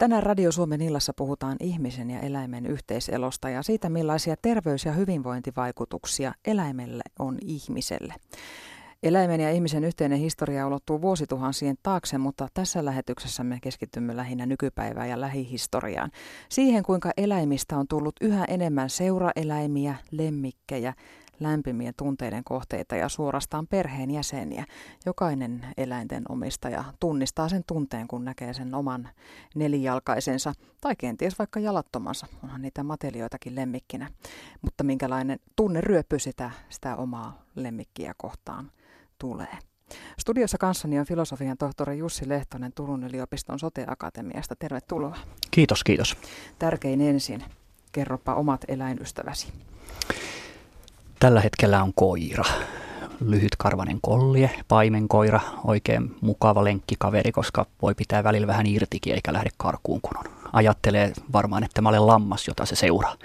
Tänään 0.00 0.22
Radio 0.22 0.52
Suomen 0.52 0.80
illassa 0.80 1.12
puhutaan 1.16 1.56
ihmisen 1.60 2.10
ja 2.10 2.20
eläimen 2.20 2.66
yhteiselosta 2.66 3.48
ja 3.48 3.62
siitä, 3.62 3.88
millaisia 3.88 4.34
terveys- 4.42 4.84
ja 4.84 4.92
hyvinvointivaikutuksia 4.92 6.32
eläimelle 6.44 7.02
on 7.18 7.38
ihmiselle. 7.44 8.14
Eläimen 9.02 9.40
ja 9.40 9.50
ihmisen 9.50 9.84
yhteinen 9.84 10.18
historia 10.18 10.66
ulottuu 10.66 11.02
vuosituhansien 11.02 11.76
taakse, 11.82 12.18
mutta 12.18 12.48
tässä 12.54 12.84
lähetyksessä 12.84 13.44
me 13.44 13.58
keskitymme 13.62 14.16
lähinnä 14.16 14.46
nykypäivään 14.46 15.08
ja 15.08 15.20
lähihistoriaan. 15.20 16.10
Siihen, 16.48 16.82
kuinka 16.82 17.10
eläimistä 17.16 17.76
on 17.78 17.88
tullut 17.88 18.14
yhä 18.20 18.44
enemmän 18.44 18.90
seuraeläimiä, 18.90 19.94
lemmikkejä 20.10 20.94
lämpimien 21.40 21.94
tunteiden 21.96 22.44
kohteita 22.44 22.96
ja 22.96 23.08
suorastaan 23.08 23.66
perheenjäseniä. 23.66 24.64
Jokainen 25.06 25.66
eläinten 25.76 26.22
omistaja 26.28 26.84
tunnistaa 27.00 27.48
sen 27.48 27.64
tunteen, 27.66 28.08
kun 28.08 28.24
näkee 28.24 28.52
sen 28.52 28.74
oman 28.74 29.08
nelijalkaisensa 29.54 30.54
tai 30.80 30.96
kenties 30.96 31.38
vaikka 31.38 31.60
jalattomansa. 31.60 32.26
Onhan 32.44 32.62
niitä 32.62 32.82
matelioitakin 32.82 33.54
lemmikkinä. 33.54 34.10
Mutta 34.62 34.84
minkälainen 34.84 35.38
tunne 35.56 35.80
ryöppy 35.80 36.18
sitä, 36.18 36.50
sitä 36.68 36.96
omaa 36.96 37.42
lemmikkiä 37.54 38.14
kohtaan 38.16 38.70
tulee. 39.18 39.58
Studiossa 40.18 40.58
kanssani 40.58 40.98
on 40.98 41.06
filosofian 41.06 41.58
tohtori 41.58 41.98
Jussi 41.98 42.28
Lehtonen 42.28 42.72
Turun 42.74 43.04
yliopiston 43.04 43.58
sote-akatemiasta. 43.58 44.56
Tervetuloa. 44.56 45.16
Kiitos, 45.50 45.84
kiitos. 45.84 46.16
Tärkein 46.58 47.00
ensin. 47.00 47.44
Kerropa 47.92 48.34
omat 48.34 48.64
eläinystäväsi. 48.68 49.52
Tällä 51.20 51.40
hetkellä 51.40 51.82
on 51.82 51.92
koira. 51.94 52.44
Lyhytkarvanen 53.24 53.98
kollie, 54.00 54.50
paimenkoira, 54.68 55.40
oikein 55.64 56.16
mukava 56.20 56.64
lenkkikaveri, 56.64 57.32
koska 57.32 57.66
voi 57.82 57.94
pitää 57.94 58.24
välillä 58.24 58.46
vähän 58.46 58.66
irtikin 58.66 59.14
eikä 59.14 59.32
lähde 59.32 59.50
karkuun, 59.56 60.00
kun 60.00 60.16
on. 60.16 60.24
Ajattelee 60.52 61.12
varmaan, 61.32 61.64
että 61.64 61.82
mä 61.82 61.88
olen 61.88 62.06
lammas, 62.06 62.48
jota 62.48 62.66
se 62.66 62.76
seuraa. 62.76 63.16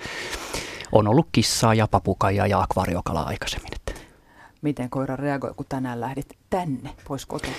On 0.92 1.08
ollut 1.08 1.28
kissaa 1.32 1.74
ja 1.74 1.88
papukaija 1.88 2.48
ja 2.48 2.62
akvariokalaa 2.62 3.28
aikaisemmin. 3.28 3.72
Että. 3.76 4.02
Miten 4.62 4.90
koira 4.90 5.16
reagoi, 5.16 5.54
kun 5.56 5.66
tänään 5.70 6.02
lähdit 6.02 6.38
tänne 6.50 6.90
pois 7.08 7.26
kotoa? 7.26 7.52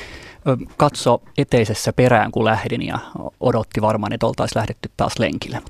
Katso 0.77 1.23
eteisessä 1.39 1.93
perään, 1.93 2.31
kun 2.31 2.45
lähdin 2.45 2.83
ja 2.83 2.98
odotti 3.41 3.83
varmaan, 3.83 4.12
että 4.12 4.27
oltaisiin 4.27 4.59
lähdetty 4.59 4.91
taas 4.97 5.19
lenkille, 5.19 5.62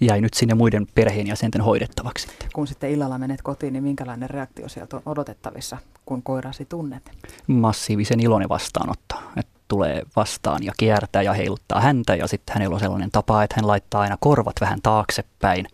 jäi 0.00 0.20
nyt 0.20 0.34
sinne 0.34 0.54
muiden 0.54 0.86
perheenjäsenten 0.94 1.60
hoidettavaksi. 1.60 2.28
Kun 2.52 2.66
sitten 2.66 2.90
illalla 2.90 3.18
menet 3.18 3.42
kotiin, 3.42 3.72
niin 3.72 3.82
minkälainen 3.82 4.30
reaktio 4.30 4.68
sieltä 4.68 4.96
on 4.96 5.02
odotettavissa, 5.06 5.76
kun 6.06 6.22
koirasi 6.22 6.64
tunnet? 6.64 7.10
Massiivisen 7.46 8.20
iloinen 8.20 8.48
vastaanotto. 8.48 9.14
Että 9.36 9.54
tulee 9.68 10.02
vastaan 10.16 10.64
ja 10.64 10.72
kiertää 10.76 11.22
ja 11.22 11.32
heiluttaa 11.32 11.80
häntä 11.80 12.14
ja 12.14 12.26
sitten 12.26 12.54
hänellä 12.54 12.74
on 12.74 12.80
sellainen 12.80 13.10
tapa, 13.10 13.42
että 13.42 13.56
hän 13.56 13.66
laittaa 13.66 14.00
aina 14.00 14.16
korvat 14.20 14.56
vähän 14.60 14.82
taaksepäin 14.82 15.66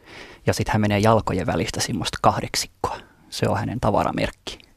ja 0.46 0.52
sitten 0.52 0.72
hän 0.72 0.80
menee 0.80 0.98
jalkojen 0.98 1.46
välistä 1.46 1.80
semmoista 1.80 2.18
kahdeksikkoa. 2.22 2.96
Se 3.30 3.48
on 3.48 3.56
hänen 3.56 3.80
tavaramerkki 3.80 4.69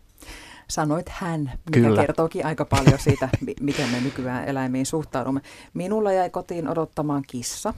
sanoit 0.74 1.10
hän, 1.10 1.42
mikä 1.42 1.80
Kyllä. 1.80 2.02
kertookin 2.02 2.46
aika 2.46 2.66
paljon 2.66 3.00
siitä, 3.00 3.30
miten 3.62 3.90
me 3.90 4.00
nykyään 4.00 4.46
eläimiin 4.48 4.86
suhtaudumme. 4.86 5.42
Minulla 5.74 6.12
jäi 6.12 6.30
kotiin 6.30 6.68
odottamaan 6.68 7.24
kissa, 7.28 7.74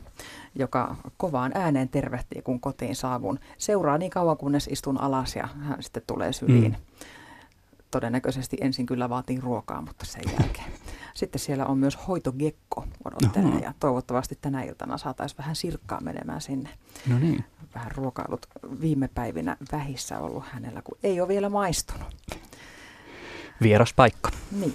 joka 0.56 0.96
kovaan 1.18 1.52
ääneen 1.56 1.90
tervehtii, 1.90 2.42
kun 2.42 2.60
kotiin 2.60 2.96
saavun. 2.96 3.40
Seuraa 3.58 3.98
niin 3.98 4.12
kauan, 4.12 4.38
kunnes 4.38 4.68
istun 4.68 5.02
alas 5.02 5.36
ja 5.36 5.48
hän 5.48 5.84
sitten 5.84 6.04
tulee 6.08 6.34
syliin. 6.34 6.72
Mm. 6.72 7.06
Todennäköisesti 7.92 8.58
ensin 8.62 8.86
kyllä 8.86 9.10
vaatii 9.10 9.40
ruokaa, 9.40 9.82
mutta 9.82 10.06
sen 10.06 10.24
jälkeen. 10.40 10.72
Sitten 11.14 11.40
siellä 11.40 11.66
on 11.66 11.78
myös 11.78 12.08
hoitogekko 12.08 12.86
odottelee 13.06 13.60
ja 13.60 13.74
toivottavasti 13.80 14.38
tänä 14.42 14.64
iltana 14.64 14.98
saataisiin 14.98 15.38
vähän 15.38 15.56
sirkkaa 15.56 16.02
menemään 16.02 16.42
sinne. 16.42 16.70
No 17.10 17.20
niin. 17.20 17.44
Vähän 17.76 17.92
ruokailut 17.92 18.46
viime 18.82 19.10
päivinä 19.16 19.58
vähissä 19.72 20.20
ollut 20.20 20.44
hänellä, 20.52 20.82
kun 20.82 20.98
ei 21.04 21.22
ole 21.22 21.28
vielä 21.28 21.50
maistunut 21.50 22.16
vieras 23.62 23.94
paikka. 23.94 24.30
Niin. 24.60 24.74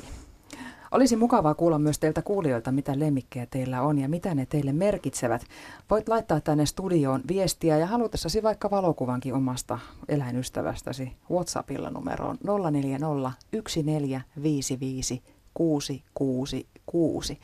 Olisi 0.91 1.17
mukavaa 1.17 1.55
kuulla 1.55 1.79
myös 1.79 1.99
teiltä 1.99 2.23
kuulijoilta, 2.23 2.73
mitä 2.73 2.99
lemmikkejä 2.99 3.47
teillä 3.47 3.83
on 3.83 3.99
ja 3.99 4.09
mitä 4.09 4.35
ne 4.35 4.47
teille 4.47 4.73
merkitsevät. 4.73 5.43
Voit 5.91 6.09
laittaa 6.09 6.41
tänne 6.41 6.67
studioon 6.67 7.23
viestiä 7.29 7.79
ja 7.79 7.87
halutessasi 7.87 8.43
vaikka 8.43 8.71
valokuvankin 8.71 9.35
omasta 9.35 9.79
eläinystävästäsi 10.09 11.13
WhatsAppilla 11.31 11.91
numeroon 11.91 12.39
040 12.71 13.07
1455 13.51 15.23
666. 15.55 17.39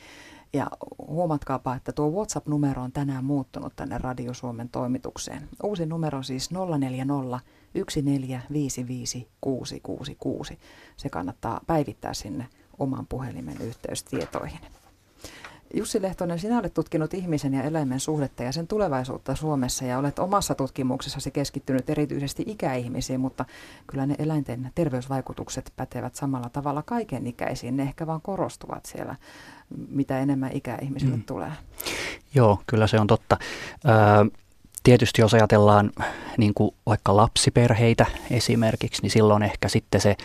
Ja 0.53 0.67
huomatkaapa, 0.99 1.75
että 1.75 1.93
tuo 1.93 2.11
WhatsApp-numero 2.11 2.83
on 2.83 2.93
tänään 2.93 3.25
muuttunut 3.25 3.77
tänne 3.77 3.99
Radio 3.99 4.35
Suomen 4.35 4.69
toimitukseen. 4.69 5.49
Uusi 5.63 5.87
numero 5.87 6.23
siis 6.23 6.51
040 6.79 7.41
1455666. 7.75 10.59
Se 10.97 11.09
kannattaa 11.09 11.61
päivittää 11.67 12.15
sinne 12.15 12.47
oman 12.79 13.07
puhelimen 13.07 13.61
yhteystietoihin. 13.61 14.61
Jussi 15.75 16.03
Lehtonen, 16.03 16.39
sinä 16.39 16.59
olet 16.59 16.75
tutkinut 16.75 17.15
ihmisen 17.15 17.55
ja 17.55 17.63
eläimen 17.63 18.01
suhdetta 18.01 18.43
ja 18.43 18.53
sen 18.53 18.67
tulevaisuutta 18.67 19.35
Suomessa 19.35 19.85
ja 19.85 19.99
olet 19.99 20.19
omassa 20.19 20.55
tutkimuksessasi 20.55 21.31
keskittynyt 21.31 21.91
erityisesti 21.91 22.45
ikäihmisiin, 22.47 23.21
mutta 23.21 23.45
kyllä 23.87 24.07
ne 24.07 24.15
eläinten 24.19 24.71
terveysvaikutukset 24.75 25.73
pätevät 25.77 26.15
samalla 26.15 26.49
tavalla 26.49 26.83
kaiken 26.83 27.27
ikäisiin. 27.27 27.77
Ne 27.77 27.83
ehkä 27.83 28.07
vaan 28.07 28.21
korostuvat 28.21 28.87
siellä, 28.87 29.17
mitä 29.89 30.21
enemmän 30.21 30.51
ikäihmisille 30.55 31.17
mm. 31.17 31.23
tulee. 31.23 31.53
Joo, 32.35 32.63
kyllä 32.67 32.87
se 32.87 33.01
on 33.01 33.07
totta. 33.07 33.37
Ö, 33.85 34.39
tietysti 34.83 35.23
jos 35.23 35.35
ajatellaan 35.35 35.93
niin 36.39 36.55
kuin 36.55 36.75
vaikka 36.87 37.17
lapsiperheitä 37.17 38.07
esimerkiksi, 38.31 39.03
niin 39.03 39.11
silloin 39.11 39.43
ehkä 39.43 39.69
sitten 39.69 40.01
se 40.01 40.17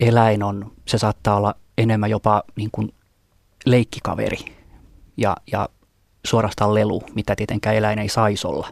eläin 0.00 0.42
on, 0.42 0.72
se 0.86 0.98
saattaa 0.98 1.36
olla 1.36 1.54
enemmän 1.78 2.10
jopa 2.10 2.42
niin 2.56 2.70
kuin 2.72 2.94
leikkikaveri 3.66 4.38
ja, 5.16 5.36
ja 5.52 5.68
suorastaan 6.26 6.74
lelu, 6.74 7.02
mitä 7.14 7.36
tietenkään 7.36 7.76
eläin 7.76 7.98
ei 7.98 8.08
saisi 8.08 8.46
olla. 8.46 8.68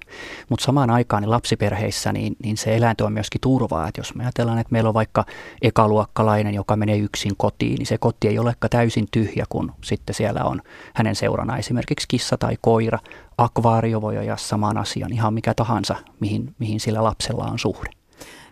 Mutta 0.49 0.65
samaan 0.65 0.91
aikaan 0.91 1.23
niin 1.23 1.31
lapsiperheissä 1.31 2.13
niin, 2.13 2.37
niin 2.43 2.57
se 2.57 2.77
eläin 2.77 2.97
on 3.03 3.13
myöskin 3.13 3.41
turvaa. 3.41 3.89
Et 3.89 3.97
jos 3.97 4.15
me 4.15 4.25
ajatellaan, 4.25 4.59
että 4.59 4.73
meillä 4.73 4.89
on 4.89 4.95
vaikka 4.95 5.25
ekaluokkalainen, 5.63 6.55
joka 6.55 6.77
menee 6.77 6.97
yksin 6.97 7.37
kotiin, 7.37 7.79
niin 7.79 7.87
se 7.87 7.99
koti 7.99 8.29
ei 8.29 8.39
olekaan 8.39 8.71
täysin 8.71 9.09
tyhjä, 9.11 9.45
kun 9.49 9.73
sitten 9.85 10.15
siellä 10.15 10.45
on 10.45 10.63
hänen 10.95 11.15
seurana 11.15 11.57
esimerkiksi 11.57 12.09
kissa 12.09 12.37
tai 12.37 12.57
koira. 12.61 12.99
Akvaario 13.39 14.01
voi 14.01 14.19
ajaa 14.19 14.37
samaan 14.37 14.79
asian, 14.79 15.13
ihan 15.13 15.35
mikä 15.35 15.55
tahansa, 15.55 15.97
mihin, 16.21 16.55
mihin 16.59 16.81
sillä 16.81 17.05
lapsella 17.05 17.45
on 17.45 17.59
suhde. 17.59 17.91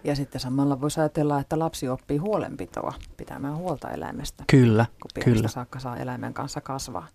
Ja 0.04 0.16
sitten 0.16 0.40
samalla 0.40 0.80
voisi 0.80 1.00
ajatella, 1.00 1.40
että 1.40 1.58
lapsi 1.58 1.88
oppii 1.88 2.18
huolenpitoa, 2.18 2.94
pitämään 3.16 3.56
huolta 3.56 3.90
eläimestä. 3.90 4.44
Kyllä, 4.46 4.86
kun 5.02 5.24
kyllä. 5.24 5.48
saakka 5.48 5.78
saa 5.78 5.96
eläimen 5.96 6.34
kanssa 6.34 6.60
kasvaa. 6.60 7.06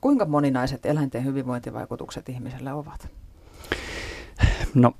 Kuinka 0.00 0.24
moninaiset 0.24 0.86
eläinten 0.86 1.24
hyvinvointivaikutukset 1.24 2.28
ihmiselle 2.28 2.72
ovat? 2.72 3.08
No 4.74 4.92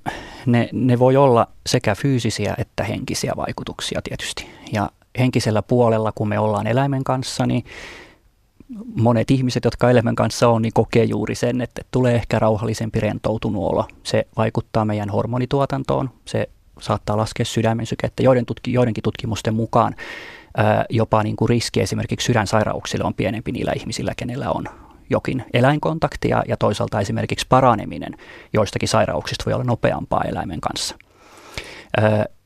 ne, 0.47 0.69
ne 0.72 0.99
voi 0.99 1.16
olla 1.16 1.49
sekä 1.66 1.94
fyysisiä 1.94 2.55
että 2.59 2.84
henkisiä 2.84 3.33
vaikutuksia 3.37 4.00
tietysti. 4.03 4.47
Ja 4.72 4.91
henkisellä 5.19 5.62
puolella, 5.62 6.12
kun 6.12 6.28
me 6.28 6.38
ollaan 6.38 6.66
eläimen 6.66 7.05
kanssa, 7.05 7.47
niin 7.47 7.65
monet 8.94 9.31
ihmiset, 9.31 9.65
jotka 9.65 9.91
eläimen 9.91 10.15
kanssa 10.15 10.49
on, 10.49 10.62
niin 10.62 10.72
kokee 10.72 11.05
juuri 11.05 11.34
sen, 11.34 11.61
että 11.61 11.82
tulee 11.91 12.15
ehkä 12.15 12.38
rauhallisempi 12.38 13.00
rentoutunut 13.00 13.72
olo. 13.72 13.84
Se 14.03 14.27
vaikuttaa 14.37 14.84
meidän 14.84 15.11
hormonituotantoon, 15.11 16.11
se 16.25 16.49
saattaa 16.81 17.17
laskea 17.17 17.47
sydämen 17.47 17.87
sykettä. 17.87 18.22
Joiden 18.22 18.47
tutki, 18.47 18.72
joidenkin 18.72 19.03
tutkimusten 19.03 19.55
mukaan 19.55 19.94
jopa 20.91 21.22
niin 21.22 21.37
kuin 21.37 21.49
riski 21.49 21.81
esimerkiksi 21.81 22.25
sydänsairauksille 22.25 23.05
on 23.05 23.15
pienempi 23.15 23.53
niillä 23.53 23.72
ihmisillä, 23.77 24.12
kenellä 24.16 24.50
on 24.50 24.65
jokin 25.11 25.44
eläinkontakti 25.53 26.29
ja, 26.29 26.43
ja 26.49 26.56
toisaalta 26.56 27.00
esimerkiksi 27.00 27.47
paraneminen 27.49 28.17
joistakin 28.52 28.88
sairauksista 28.88 29.44
voi 29.47 29.55
olla 29.55 29.64
nopeampaa 29.64 30.25
eläimen 30.25 30.61
kanssa. 30.61 30.97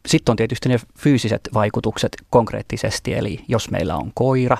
Sitten 0.06 0.32
on 0.32 0.36
tietysti 0.36 0.68
ne 0.68 0.76
fyysiset 0.98 1.40
vaikutukset 1.54 2.16
konkreettisesti, 2.30 3.14
eli 3.14 3.44
jos 3.48 3.70
meillä 3.70 3.96
on 3.96 4.10
koira, 4.14 4.56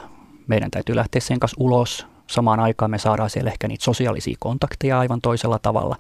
meidän 0.47 0.71
täytyy 0.71 0.97
lähteä 0.97 1.21
sen 1.21 1.41
kanssa 1.41 1.57
ulos. 1.61 2.07
Samaan 2.27 2.61
aikaan 2.61 2.91
me 2.91 2.99
saadaan 2.99 3.31
siellä 3.31 3.51
ehkä 3.51 3.69
niitä 3.69 3.85
sosiaalisia 3.85 4.37
kontakteja 4.39 4.99
aivan 4.99 5.21
toisella 5.21 5.59
tavalla. 5.59 5.97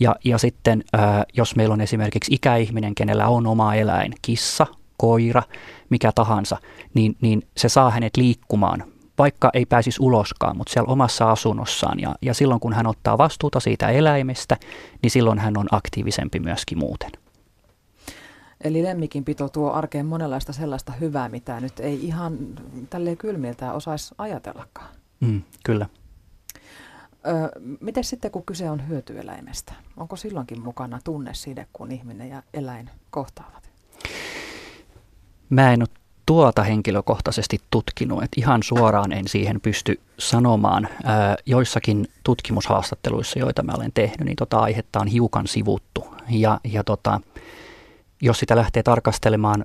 Ja, 0.00 0.16
ja 0.24 0.38
sitten 0.38 0.84
jos 1.32 1.56
meillä 1.56 1.72
on 1.72 1.80
esimerkiksi 1.80 2.34
ikäihminen, 2.34 2.94
kenellä 2.94 3.28
on 3.28 3.46
oma 3.46 3.74
eläin, 3.74 4.12
kissa, 4.22 4.66
koira, 4.96 5.42
mikä 5.90 6.12
tahansa, 6.14 6.56
niin, 6.94 7.16
niin 7.20 7.42
se 7.56 7.68
saa 7.68 7.90
hänet 7.90 8.16
liikkumaan, 8.16 8.84
vaikka 9.18 9.50
ei 9.54 9.66
pääsisi 9.66 10.02
uloskaan, 10.02 10.56
mutta 10.56 10.72
siellä 10.72 10.92
omassa 10.92 11.30
asunnossaan. 11.30 12.00
Ja, 12.00 12.14
ja 12.22 12.34
silloin 12.34 12.60
kun 12.60 12.72
hän 12.72 12.86
ottaa 12.86 13.18
vastuuta 13.18 13.60
siitä 13.60 13.88
eläimestä, 13.88 14.56
niin 15.02 15.10
silloin 15.10 15.38
hän 15.38 15.58
on 15.58 15.66
aktiivisempi 15.70 16.40
myöskin 16.40 16.78
muuten. 16.78 17.10
Eli 18.64 18.82
lemmikinpito 18.82 19.48
tuo 19.48 19.72
arkeen 19.72 20.06
monenlaista 20.06 20.52
sellaista 20.52 20.92
hyvää, 20.92 21.28
mitä 21.28 21.60
nyt 21.60 21.80
ei 21.80 22.06
ihan 22.06 22.38
tälleen 22.90 23.16
kylmiltään 23.16 23.74
osaisi 23.74 24.14
ajatellakaan. 24.18 24.88
Mm, 25.20 25.42
kyllä. 25.64 25.86
Ö, 27.26 27.60
miten 27.80 28.04
sitten, 28.04 28.30
kun 28.30 28.44
kyse 28.46 28.70
on 28.70 28.88
hyötyeläimestä? 28.88 29.72
Onko 29.96 30.16
silloinkin 30.16 30.62
mukana 30.62 30.98
tunneside, 31.04 31.66
kun 31.72 31.92
ihminen 31.92 32.28
ja 32.28 32.42
eläin 32.54 32.90
kohtaavat? 33.10 33.63
Mä 35.50 35.72
en 35.72 35.82
ole 35.82 35.88
tuota 36.26 36.62
henkilökohtaisesti 36.62 37.58
tutkinut, 37.70 38.22
että 38.22 38.40
ihan 38.40 38.62
suoraan 38.62 39.12
en 39.12 39.28
siihen 39.28 39.60
pysty 39.60 40.00
sanomaan. 40.18 40.88
Joissakin 41.46 42.08
tutkimushaastatteluissa, 42.24 43.38
joita 43.38 43.62
mä 43.62 43.72
olen 43.76 43.92
tehnyt, 43.94 44.20
niin 44.20 44.36
tota 44.36 44.58
aihetta 44.58 45.00
on 45.00 45.06
hiukan 45.06 45.46
sivuttu. 45.46 46.06
Ja, 46.30 46.60
ja 46.64 46.84
tota, 46.84 47.20
jos 48.22 48.38
sitä 48.38 48.56
lähtee 48.56 48.82
tarkastelemaan 48.82 49.64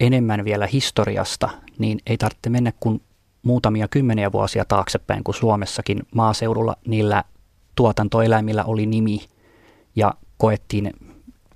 enemmän 0.00 0.44
vielä 0.44 0.66
historiasta, 0.66 1.48
niin 1.78 1.98
ei 2.06 2.16
tarvitse 2.16 2.50
mennä 2.50 2.72
kuin 2.80 3.02
muutamia 3.42 3.88
kymmeniä 3.88 4.32
vuosia 4.32 4.64
taaksepäin, 4.64 5.24
kun 5.24 5.34
Suomessakin 5.34 6.02
maaseudulla 6.14 6.76
niillä 6.86 7.24
tuotantoeläimillä 7.74 8.64
oli 8.64 8.86
nimi 8.86 9.20
ja 9.96 10.14
koettiin 10.38 10.92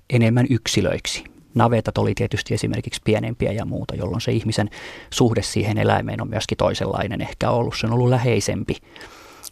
enemmän 0.09 0.45
yksilöiksi. 0.49 1.30
Navetat 1.55 1.97
oli 1.97 2.13
tietysti 2.15 2.53
esimerkiksi 2.53 3.01
pienempiä 3.03 3.51
ja 3.51 3.65
muuta, 3.65 3.95
jolloin 3.95 4.21
se 4.21 4.31
ihmisen 4.31 4.69
suhde 5.13 5.41
siihen 5.41 5.77
eläimeen 5.77 6.21
on 6.21 6.29
myöskin 6.29 6.57
toisenlainen 6.57 7.21
ehkä 7.21 7.49
ollut. 7.49 7.75
Se 7.77 7.87
on 7.87 7.93
ollut 7.93 8.09
läheisempi, 8.09 8.75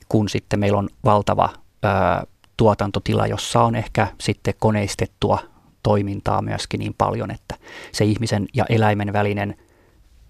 kun 0.09 0.29
sitten 0.29 0.59
meillä 0.59 0.79
on 0.79 0.89
valtava 1.05 1.49
ää, 1.83 2.23
tuotantotila, 2.57 3.27
jossa 3.27 3.63
on 3.63 3.75
ehkä 3.75 4.07
sitten 4.21 4.53
koneistettua 4.59 5.39
toimintaa 5.83 6.41
myöskin 6.41 6.79
niin 6.79 6.95
paljon, 6.97 7.31
että 7.31 7.55
se 7.91 8.05
ihmisen 8.05 8.47
ja 8.53 8.65
eläimen 8.69 9.13
välinen 9.13 9.55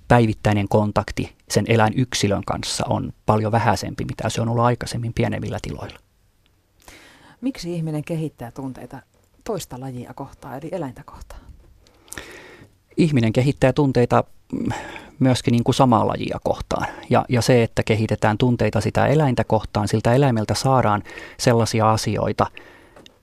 päivittäinen 0.08 0.68
kontakti 0.68 1.36
sen 1.50 1.66
eläinyksilön 1.68 2.44
kanssa 2.46 2.86
on 2.90 3.14
paljon 3.26 3.52
vähäisempi, 3.52 4.06
mitä 4.06 4.30
se 4.30 4.42
on 4.42 4.50
ollut 4.50 4.66
aikaisemmin 4.66 5.14
pienemmillä 5.14 5.60
tiloilla. 5.62 6.00
Miksi 7.42 7.76
ihminen 7.76 8.04
kehittää 8.04 8.52
tunteita 8.52 9.02
toista 9.44 9.80
lajia 9.80 10.14
kohtaan, 10.14 10.58
eli 10.58 10.70
eläintä 10.72 11.04
kohtaan? 11.06 11.42
Ihminen 13.00 13.34
kehittää 13.34 13.74
tunteita 13.74 14.24
myöskin 15.20 15.52
niin 15.52 15.64
kuin 15.64 15.76
samaa 15.76 16.08
lajia 16.08 16.40
kohtaan. 16.44 16.88
Ja, 17.10 17.26
ja 17.30 17.42
se, 17.42 17.64
että 17.64 17.84
kehitetään 17.84 18.38
tunteita 18.38 18.82
sitä 18.82 19.08
eläintä 19.08 19.44
kohtaan, 19.44 19.88
siltä 19.88 20.14
eläimeltä 20.14 20.54
saadaan 20.54 21.04
sellaisia 21.38 21.92
asioita, 21.92 22.48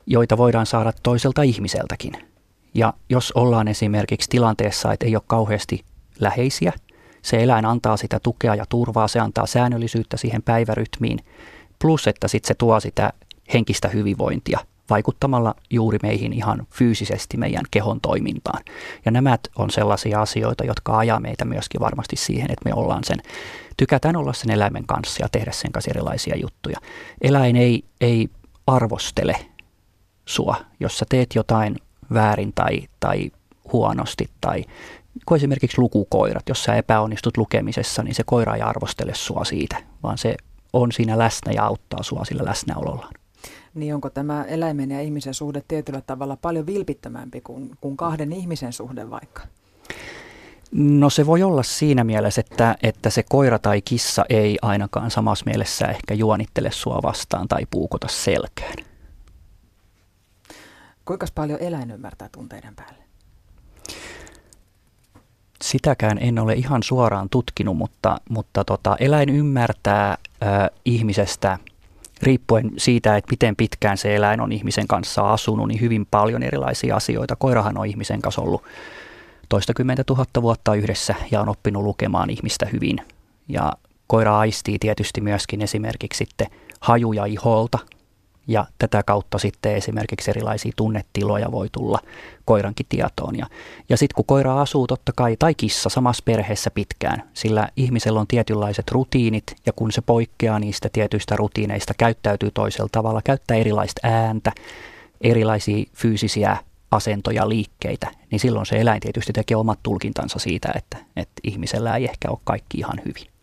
joita 0.06 0.37
voidaan 0.37 0.67
saada 0.67 0.93
toiselta 1.02 1.43
ihmiseltäkin. 1.43 2.12
Ja 2.75 2.93
jos 3.08 3.32
ollaan 3.32 3.69
esimerkiksi 3.69 4.28
tilanteessa, 4.31 4.93
että 4.93 5.06
ei 5.06 5.17
ole 5.17 5.23
kauheasti 5.26 5.84
läheisiä, 6.20 6.73
se 7.23 7.43
eläin 7.43 7.64
antaa 7.64 7.96
sitä 7.96 8.20
tukea 8.23 8.55
ja 8.55 8.64
turvaa, 8.69 9.08
se 9.08 9.20
antaa 9.20 9.46
säännöllisyyttä 9.46 10.17
siihen 10.17 10.43
päivärytmiin, 10.43 11.19
plus 11.78 12.06
että 12.06 12.28
sitten 12.28 12.49
se 12.49 12.55
tuo 12.55 12.81
sitä 12.81 13.12
henkistä 13.55 13.88
hyvinvointia 13.88 14.58
vaikuttamalla 14.90 15.54
juuri 15.70 15.98
meihin 16.02 16.32
ihan 16.32 16.66
fyysisesti 16.70 17.36
meidän 17.36 17.64
kehon 17.70 18.00
toimintaan. 18.00 18.62
Ja 19.04 19.10
nämä 19.10 19.38
on 19.56 19.70
sellaisia 19.70 20.20
asioita, 20.22 20.64
jotka 20.64 20.98
ajaa 20.98 21.20
meitä 21.20 21.44
myöskin 21.44 21.80
varmasti 21.80 22.16
siihen, 22.16 22.50
että 22.50 22.64
me 22.64 22.74
ollaan 22.74 23.04
sen, 23.04 23.18
tykätään 23.76 24.16
olla 24.16 24.32
sen 24.32 24.50
eläimen 24.50 24.86
kanssa 24.86 25.24
ja 25.24 25.28
tehdä 25.28 25.52
sen 25.52 25.72
kanssa 25.72 25.90
erilaisia 25.90 26.36
juttuja. 26.36 26.78
Eläin 27.20 27.56
ei, 27.56 27.84
ei 28.00 28.28
arvostele 28.66 29.36
sua, 30.26 30.56
jos 30.80 30.98
sä 30.98 31.06
teet 31.08 31.34
jotain 31.34 31.76
väärin 32.14 32.52
tai, 32.54 32.82
tai 33.00 33.30
huonosti 33.72 34.30
tai 34.40 34.64
kun 35.26 35.36
esimerkiksi 35.36 35.78
lukukoirat, 35.78 36.48
jos 36.48 36.64
sä 36.64 36.74
epäonnistut 36.74 37.36
lukemisessa, 37.36 38.02
niin 38.02 38.14
se 38.14 38.22
koira 38.26 38.54
ei 38.54 38.62
arvostele 38.62 39.14
sua 39.14 39.44
siitä, 39.44 39.76
vaan 40.02 40.18
se 40.18 40.36
on 40.72 40.92
siinä 40.92 41.18
läsnä 41.18 41.52
ja 41.52 41.64
auttaa 41.64 42.02
sua 42.02 42.24
sillä 42.24 42.44
läsnäolollaan. 42.44 43.12
Niin 43.76 43.94
onko 43.94 44.11
tämä 44.11 44.44
eläimen 44.44 44.90
ja 44.90 45.00
ihmisen 45.00 45.34
suhde 45.34 45.62
tietyllä 45.69 46.00
tavalla 46.00 46.37
paljon 46.37 46.67
vilpittömämpi 46.67 47.40
kuin, 47.40 47.70
kuin 47.81 47.96
kahden 47.96 48.32
ihmisen 48.32 48.73
suhde 48.73 49.11
vaikka? 49.11 49.43
No 50.73 51.11
se 51.11 51.26
voi 51.26 51.43
olla 51.43 51.62
siinä 51.62 52.05
mielessä, 52.05 52.40
että, 52.40 52.76
että 52.82 53.11
se 53.11 53.23
koira 53.23 53.58
tai 53.58 53.82
kissa 53.82 54.25
ei 54.28 54.58
ainakaan 54.62 55.11
samassa 55.11 55.44
mielessä 55.46 55.87
ehkä 55.87 56.14
juonittele 56.14 56.70
sua 56.70 57.00
vastaan 57.02 57.49
tai 57.49 57.67
puukota 57.70 58.08
selkään. 58.08 58.75
Kuinka 61.05 61.26
paljon 61.34 61.61
eläin 61.61 61.90
ymmärtää 61.90 62.28
tunteiden 62.32 62.76
päälle? 62.76 63.05
Sitäkään 65.62 66.19
en 66.19 66.38
ole 66.38 66.55
ihan 66.55 66.82
suoraan 66.82 67.28
tutkinut, 67.28 67.76
mutta, 67.76 68.20
mutta 68.28 68.64
tota, 68.64 68.96
eläin 69.00 69.28
ymmärtää 69.28 70.19
ö, 70.43 70.46
ihmisestä 70.84 71.58
riippuen 72.22 72.70
siitä, 72.76 73.16
että 73.16 73.30
miten 73.30 73.56
pitkään 73.56 73.98
se 73.98 74.16
eläin 74.16 74.40
on 74.40 74.52
ihmisen 74.52 74.86
kanssa 74.86 75.32
asunut, 75.32 75.68
niin 75.68 75.80
hyvin 75.80 76.06
paljon 76.10 76.42
erilaisia 76.42 76.96
asioita. 76.96 77.36
Koirahan 77.36 77.78
on 77.78 77.86
ihmisen 77.86 78.22
kanssa 78.22 78.42
ollut 78.42 78.62
toistakymmentä 79.48 80.04
tuhatta 80.04 80.42
vuotta 80.42 80.74
yhdessä 80.74 81.14
ja 81.30 81.40
on 81.40 81.48
oppinut 81.48 81.82
lukemaan 81.82 82.30
ihmistä 82.30 82.66
hyvin. 82.72 82.98
Ja 83.48 83.72
koira 84.06 84.38
aistii 84.38 84.78
tietysti 84.78 85.20
myöskin 85.20 85.62
esimerkiksi 85.62 86.18
sitten 86.18 86.46
hajuja 86.80 87.24
iholta, 87.24 87.78
ja 88.46 88.66
tätä 88.78 89.02
kautta 89.02 89.38
sitten 89.38 89.75
esimerkiksi 89.75 90.31
erilaisia 90.31 90.72
tunnetiloja 90.76 91.52
voi 91.52 91.69
tulla 91.72 91.98
koirankin 92.44 92.87
tietoon. 92.88 93.38
Ja, 93.38 93.46
ja 93.88 93.96
sitten 93.96 94.14
kun 94.14 94.25
koira 94.25 94.60
asuu 94.60 94.87
totta 94.87 95.12
kai, 95.16 95.37
tai 95.38 95.54
kissa 95.54 95.88
samassa 95.88 96.22
perheessä 96.26 96.70
pitkään, 96.70 97.22
sillä 97.34 97.69
ihmisellä 97.76 98.20
on 98.20 98.26
tietynlaiset 98.26 98.90
rutiinit, 98.90 99.56
ja 99.66 99.72
kun 99.72 99.93
se 99.93 100.00
poikkeaa 100.00 100.58
niistä 100.58 100.88
tietyistä 100.93 101.37
rutiineista, 101.37 101.94
käyttäytyy 101.98 102.50
toisella 102.50 102.88
tavalla, 102.93 103.22
käyttää 103.22 103.56
erilaista 103.56 104.00
ääntä, 104.02 104.52
erilaisia 105.20 105.84
fyysisiä 105.94 106.56
asentoja, 106.90 107.49
liikkeitä, 107.49 108.10
niin 108.31 108.40
silloin 108.40 108.66
se 108.66 108.81
eläin 108.81 109.00
tietysti 109.00 109.32
tekee 109.32 109.56
omat 109.56 109.78
tulkintansa 109.82 110.38
siitä, 110.38 110.69
että, 110.75 110.96
että 111.16 111.40
ihmisellä 111.44 111.96
ei 111.96 112.04
ehkä 112.04 112.31
ole 112.31 112.38
kaikki 112.44 112.78
ihan 112.78 113.00
hyvin 113.04 113.35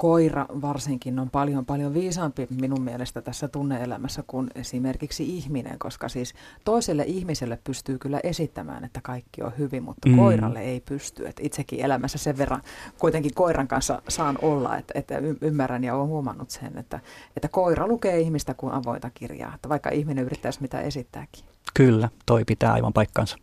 koira 0.00 0.46
varsinkin 0.62 1.18
on 1.18 1.30
paljon 1.30 1.66
paljon 1.66 1.94
viisaampi 1.94 2.46
minun 2.60 2.82
mielestä 2.82 3.22
tässä 3.22 3.48
tunneelämässä 3.48 4.22
kuin 4.26 4.50
esimerkiksi 4.54 5.36
ihminen, 5.36 5.78
koska 5.78 6.08
siis 6.08 6.34
toiselle 6.64 7.04
ihmiselle 7.06 7.58
pystyy 7.64 7.98
kyllä 7.98 8.20
esittämään, 8.24 8.84
että 8.84 9.00
kaikki 9.02 9.42
on 9.42 9.52
hyvin, 9.58 9.82
mutta 9.82 10.08
mm. 10.08 10.16
koiralle 10.16 10.60
ei 10.60 10.80
pysty. 10.80 11.26
Et 11.26 11.40
itsekin 11.40 11.80
elämässä 11.80 12.18
sen 12.18 12.38
verran 12.38 12.62
kuitenkin 12.98 13.34
koiran 13.34 13.68
kanssa 13.68 14.02
saan 14.08 14.38
olla, 14.42 14.76
että, 14.76 14.92
että 14.98 15.14
ymmärrän 15.40 15.84
ja 15.84 15.94
olen 15.94 16.08
huomannut 16.08 16.50
sen, 16.50 16.78
että, 16.78 17.00
että 17.36 17.48
koira 17.48 17.86
lukee 17.86 18.20
ihmistä 18.20 18.54
kuin 18.54 18.72
avointa 18.72 19.10
kirjaa, 19.14 19.54
että 19.54 19.68
vaikka 19.68 19.90
ihminen 19.90 20.24
yrittäisi 20.24 20.62
mitä 20.62 20.80
esittääkin. 20.80 21.44
Kyllä, 21.74 22.08
toi 22.26 22.44
pitää 22.44 22.72
aivan 22.72 22.92
paikkansa. 22.92 23.36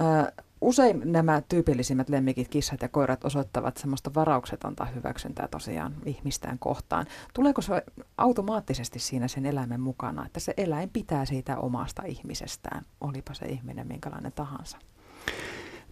Ö, 0.00 0.32
Usein 0.60 1.02
nämä 1.04 1.42
tyypillisimmät 1.48 2.08
lemmikit, 2.08 2.48
kissat 2.48 2.82
ja 2.82 2.88
koirat, 2.88 3.24
osoittavat 3.24 3.76
semmoista 3.76 4.14
varauksetonta 4.14 4.84
hyväksyntää 4.84 5.48
tosiaan 5.48 5.94
ihmistään 6.04 6.58
kohtaan. 6.58 7.06
Tuleeko 7.34 7.62
se 7.62 7.82
automaattisesti 8.18 8.98
siinä 8.98 9.28
sen 9.28 9.46
eläimen 9.46 9.80
mukana, 9.80 10.26
että 10.26 10.40
se 10.40 10.54
eläin 10.56 10.90
pitää 10.90 11.24
siitä 11.24 11.58
omasta 11.58 12.02
ihmisestään, 12.06 12.84
olipa 13.00 13.34
se 13.34 13.46
ihminen 13.46 13.86
minkälainen 13.86 14.32
tahansa? 14.32 14.78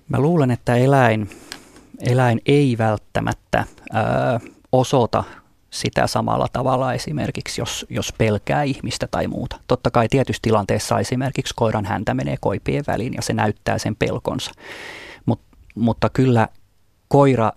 Mä 0.08 0.20
luulen, 0.20 0.50
että 0.50 0.76
eläin, 0.76 1.30
eläin 2.00 2.40
ei 2.46 2.78
välttämättä 2.78 3.64
ää, 3.92 4.40
osoita 4.72 5.24
sitä 5.70 6.06
samalla 6.06 6.46
tavalla 6.52 6.92
esimerkiksi, 6.94 7.60
jos, 7.60 7.86
jos 7.90 8.14
pelkää 8.18 8.62
ihmistä 8.62 9.08
tai 9.10 9.26
muuta. 9.26 9.60
Totta 9.66 9.90
kai 9.90 10.08
tietysti 10.08 10.42
tilanteessa 10.42 10.98
esimerkiksi 10.98 11.54
koiran 11.56 11.84
häntä 11.84 12.14
menee 12.14 12.36
koipien 12.40 12.84
väliin 12.86 13.14
ja 13.14 13.22
se 13.22 13.32
näyttää 13.32 13.78
sen 13.78 13.96
pelkonsa. 13.96 14.50
Mut, 15.26 15.40
mutta 15.74 16.08
kyllä 16.08 16.48
koira 17.08 17.52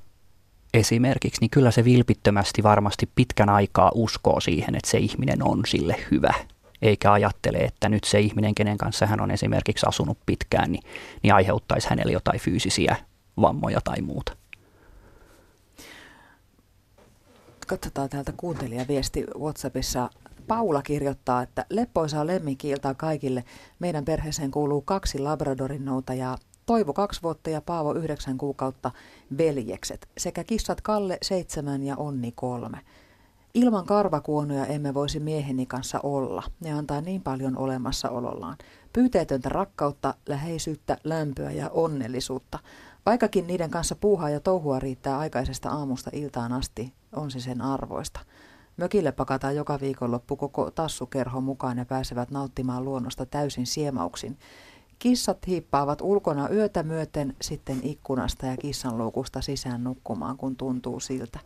esimerkiksi, 0.73 1.41
niin 1.41 1.49
kyllä 1.49 1.71
se 1.71 1.83
vilpittömästi 1.83 2.63
varmasti 2.63 3.09
pitkän 3.15 3.49
aikaa 3.49 3.91
uskoo 3.95 4.39
siihen, 4.39 4.75
että 4.75 4.91
se 4.91 4.97
ihminen 4.97 5.43
on 5.43 5.61
sille 5.67 5.95
hyvä. 6.11 6.33
Eikä 6.81 7.11
ajattele, 7.11 7.57
että 7.57 7.89
nyt 7.89 8.03
se 8.03 8.19
ihminen, 8.19 8.55
kenen 8.55 8.77
kanssa 8.77 9.05
hän 9.05 9.21
on 9.21 9.31
esimerkiksi 9.31 9.85
asunut 9.89 10.17
pitkään, 10.25 10.71
niin, 10.71 10.83
niin 11.23 11.33
aiheuttaisi 11.33 11.89
hänelle 11.89 12.11
jotain 12.11 12.39
fyysisiä 12.39 12.95
vammoja 13.41 13.81
tai 13.83 14.01
muuta. 14.01 14.40
Katsotaan 17.71 18.09
täältä 18.09 18.33
kuuntelijaviesti 18.37 19.25
WhatsAppissa. 19.39 20.09
Paula 20.47 20.81
kirjoittaa, 20.81 21.41
että 21.41 21.65
leppoisaa 21.69 22.27
lemmikkiiltaa 22.27 22.93
kaikille. 22.93 23.43
Meidän 23.79 24.05
perheeseen 24.05 24.51
kuuluu 24.51 24.81
kaksi 24.81 25.19
Labradorin 25.19 25.85
noutajaa, 25.85 26.37
Toivo 26.65 26.93
kaksi 26.93 27.21
vuotta 27.23 27.49
ja 27.49 27.61
Paavo 27.61 27.93
yhdeksän 27.93 28.37
kuukautta 28.37 28.91
veljekset 29.37 30.09
sekä 30.17 30.43
kissat 30.43 30.81
Kalle 30.81 31.17
seitsemän 31.21 31.83
ja 31.83 31.95
Onni 31.97 32.31
kolme. 32.35 32.77
Ilman 33.53 33.85
karvakuonoja 33.85 34.65
emme 34.65 34.93
voisi 34.93 35.19
mieheni 35.19 35.65
kanssa 35.65 35.99
olla. 36.03 36.43
Ne 36.59 36.73
antaa 36.73 37.01
niin 37.01 37.21
paljon 37.21 37.57
olemassaolollaan. 37.57 38.57
Pyyteetöntä 38.93 39.49
rakkautta, 39.49 40.13
läheisyyttä, 40.27 40.97
lämpöä 41.03 41.51
ja 41.51 41.69
onnellisuutta. 41.69 42.59
Vaikkakin 43.05 43.47
niiden 43.47 43.69
kanssa 43.69 43.95
puuhaa 43.95 44.29
ja 44.29 44.39
touhua 44.39 44.79
riittää 44.79 45.19
aikaisesta 45.19 45.69
aamusta 45.69 46.09
iltaan 46.13 46.53
asti, 46.53 46.93
on 47.13 47.31
se 47.31 47.39
sen 47.39 47.61
arvoista. 47.61 48.19
Mökille 48.77 49.11
pakataan 49.11 49.55
joka 49.55 49.79
viikonloppu 49.79 50.35
koko 50.35 50.71
tassukerho 50.71 51.41
mukaan 51.41 51.77
ja 51.77 51.85
pääsevät 51.85 52.31
nauttimaan 52.31 52.85
luonnosta 52.85 53.25
täysin 53.25 53.65
siemauksin. 53.65 54.37
Kissat 54.99 55.47
hiippaavat 55.47 56.01
ulkona 56.01 56.49
yötä 56.49 56.83
myöten 56.83 57.35
sitten 57.41 57.79
ikkunasta 57.83 58.45
ja 58.45 58.57
kissan 58.57 58.97
luukusta 58.97 59.41
sisään 59.41 59.83
nukkumaan, 59.83 60.37
kun 60.37 60.55
tuntuu 60.55 60.99
siltä. 60.99 61.39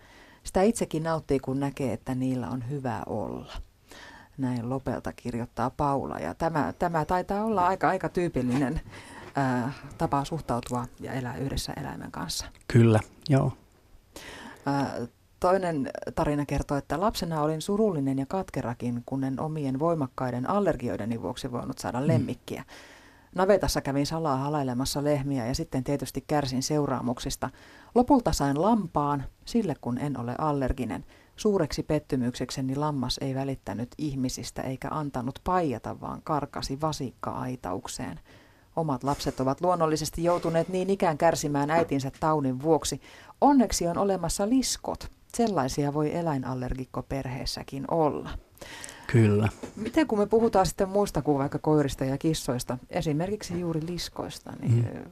Sitä 0.44 0.62
itsekin 0.62 1.04
nauttii, 1.04 1.40
kun 1.40 1.60
näkee, 1.60 1.94
että 1.94 2.16
niillä 2.16 2.50
on 2.50 2.70
hyvä 2.70 3.04
olla. 3.06 3.54
Näin 4.38 4.70
Lopelta 4.70 5.14
kirjoittaa 5.14 5.70
Paula. 5.70 6.20
Ja 6.20 6.34
tämä, 6.34 6.74
tämä 6.80 7.06
taitaa 7.06 7.44
olla 7.44 7.68
aika, 7.68 7.90
aika 7.90 8.10
tyypillinen 8.10 8.82
ää, 9.36 9.74
tapa 9.98 10.26
suhtautua 10.26 10.86
ja 11.00 11.14
elää 11.14 11.38
yhdessä 11.38 11.74
eläimen 11.74 12.12
kanssa. 12.12 12.46
Kyllä, 12.68 13.00
joo. 13.30 13.52
Ää, 14.66 14.96
toinen 15.46 15.90
tarina 16.16 16.46
kertoo, 16.46 16.78
että 16.78 17.00
lapsena 17.00 17.42
olin 17.42 17.62
surullinen 17.62 18.20
ja 18.20 18.26
katkerakin, 18.26 19.04
kun 19.06 19.24
en 19.24 19.40
omien 19.40 19.80
voimakkaiden 19.80 20.50
allergioideni 20.50 21.22
vuoksi 21.22 21.52
voinut 21.52 21.78
saada 21.78 22.00
mm. 22.02 22.08
lemmikkiä. 22.08 22.62
Mm. 22.62 22.68
Navetassa 23.36 23.82
kävin 23.82 24.06
salaa 24.06 24.38
halailemassa 24.38 25.04
lehmiä 25.04 25.48
ja 25.48 25.56
sitten 25.56 25.84
tietysti 25.84 26.24
kärsin 26.28 26.64
seuraamuksista. 26.64 27.50
Lopulta 27.96 28.32
sain 28.32 28.62
lampaan, 28.62 29.24
sille 29.46 29.76
kun 29.82 29.98
en 29.98 30.20
ole 30.20 30.36
allerginen. 30.38 31.06
Suureksi 31.36 31.84
pettymyksekseni 31.84 32.76
lammas 32.76 33.18
ei 33.22 33.36
välittänyt 33.36 33.90
ihmisistä 33.98 34.62
eikä 34.62 34.88
antanut 34.92 35.40
paijata, 35.44 36.02
vaan 36.02 36.22
karkasi 36.24 36.82
vasikka-aitaukseen. 36.82 38.20
Omat 38.76 39.04
lapset 39.04 39.40
ovat 39.40 39.62
luonnollisesti 39.62 40.24
joutuneet 40.24 40.70
niin 40.70 40.90
ikään 40.90 41.18
kärsimään 41.18 41.70
äitinsä 41.70 42.12
taudin 42.20 42.62
vuoksi. 42.62 43.02
Onneksi 43.42 43.88
on 43.88 43.98
olemassa 43.98 44.50
liskot. 44.50 45.12
Sellaisia 45.36 45.94
voi 45.94 46.16
eläinallergikko 46.16 47.04
perheessäkin 47.04 47.86
olla. 47.92 48.30
Kyllä. 49.08 49.50
Miten 49.76 50.08
kun 50.08 50.20
me 50.20 50.26
puhutaan 50.26 50.66
sitten 50.66 50.90
muista 50.90 51.22
kuin 51.22 51.38
vaikka 51.38 51.60
koirista 51.60 52.06
ja 52.06 52.18
kissoista, 52.18 52.78
esimerkiksi 52.90 53.60
juuri 53.60 53.82
liskoista, 53.88 54.54
niin 54.62 54.90
mm. 54.94 55.12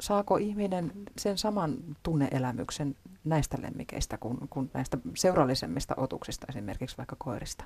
saako 0.00 0.36
ihminen 0.36 0.92
sen 1.18 1.38
saman 1.38 1.76
tunneelämyksen 2.02 2.96
näistä 3.24 3.58
lemmikeistä 3.62 4.18
kuin, 4.18 4.38
kuin 4.50 4.70
näistä 4.74 4.98
seurallisemmista 5.14 5.94
otuksista, 5.96 6.46
esimerkiksi 6.48 6.98
vaikka 6.98 7.16
koirista? 7.18 7.64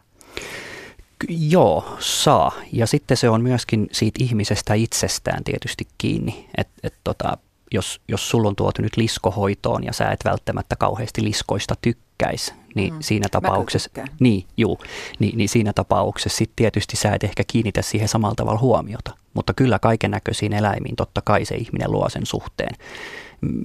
Joo, 1.28 1.96
saa. 1.98 2.52
Ja 2.72 2.86
sitten 2.86 3.16
se 3.16 3.28
on 3.28 3.42
myöskin 3.42 3.88
siitä 3.92 4.24
ihmisestä 4.24 4.74
itsestään 4.74 5.44
tietysti 5.44 5.86
kiinni, 5.98 6.48
että 6.56 6.74
et 6.82 6.94
tota, 7.04 7.38
jos, 7.72 8.00
jos 8.08 8.30
sulla 8.30 8.48
on 8.48 8.56
tuotu 8.56 8.82
nyt 8.82 8.96
liskohoitoon 8.96 9.84
ja 9.84 9.92
sä 9.92 10.10
et 10.10 10.24
välttämättä 10.24 10.76
kauheasti 10.76 11.24
liskoista 11.24 11.74
tykkäisi, 11.82 12.54
niin 12.74 12.94
mm. 12.94 13.00
siinä 13.00 13.28
tapauksessa, 13.30 13.90
niin, 14.20 14.46
juu, 14.56 14.78
niin, 15.18 15.38
niin 15.38 15.48
siinä 15.48 15.72
tapauksessa 15.72 16.36
sit 16.38 16.50
tietysti 16.56 16.96
sä 16.96 17.14
et 17.14 17.24
ehkä 17.24 17.42
kiinnitä 17.46 17.82
siihen 17.82 18.08
samalla 18.08 18.34
tavalla 18.34 18.60
huomiota. 18.60 19.14
Mutta 19.34 19.54
kyllä 19.54 19.78
kaiken 19.78 20.10
näköisiin 20.10 20.52
eläimiin 20.52 20.96
totta 20.96 21.22
kai 21.24 21.44
se 21.44 21.54
ihminen 21.54 21.92
luo 21.92 22.08
sen 22.08 22.26
suhteen. 22.26 22.76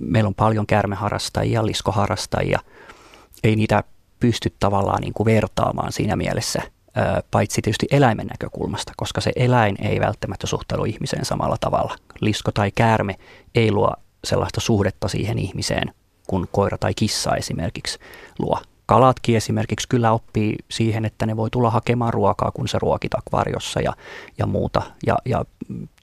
Meillä 0.02 0.28
on 0.28 0.36
paljon 0.36 0.68
kärmeharrastajia, 0.68 1.66
liskoharrastajia. 1.66 2.60
Ei 3.44 3.56
niitä 3.56 3.84
pysty 4.20 4.54
tavallaan 4.60 5.02
niin 5.02 5.14
kuin 5.14 5.26
vertaamaan 5.26 5.92
siinä 5.92 6.16
mielessä, 6.16 6.62
paitsi 7.32 7.62
tietysti 7.62 7.88
eläimen 7.92 8.28
näkökulmasta, 8.28 8.94
koska 8.98 9.22
se 9.22 9.32
eläin 9.36 9.76
ei 9.82 10.00
välttämättä 10.00 10.48
suhtaudu 10.48 10.84
ihmiseen 10.84 11.26
samalla 11.26 11.58
tavalla. 11.60 11.96
Lisko 12.22 12.52
tai 12.52 12.72
käärme 12.72 13.16
ei 13.56 13.72
luo 13.72 13.94
sellaista 14.24 14.62
suhdetta 14.62 15.08
siihen 15.08 15.40
ihmiseen, 15.40 15.94
kun 16.28 16.48
koira 16.52 16.78
tai 16.78 16.94
kissa 16.94 17.36
esimerkiksi 17.36 18.00
luo. 18.40 18.60
Kalatkin 18.86 19.38
esimerkiksi 19.38 19.90
kyllä 19.90 20.12
oppii 20.12 20.56
siihen, 20.72 21.06
että 21.06 21.26
ne 21.26 21.38
voi 21.38 21.50
tulla 21.50 21.70
hakemaan 21.70 22.14
ruokaa, 22.14 22.52
kun 22.52 22.68
se 22.68 22.80
ruokit 22.82 23.14
akvariossa 23.16 23.82
ja, 23.82 23.94
ja 24.38 24.46
muuta. 24.46 24.82
Ja, 25.08 25.18
ja 25.26 25.46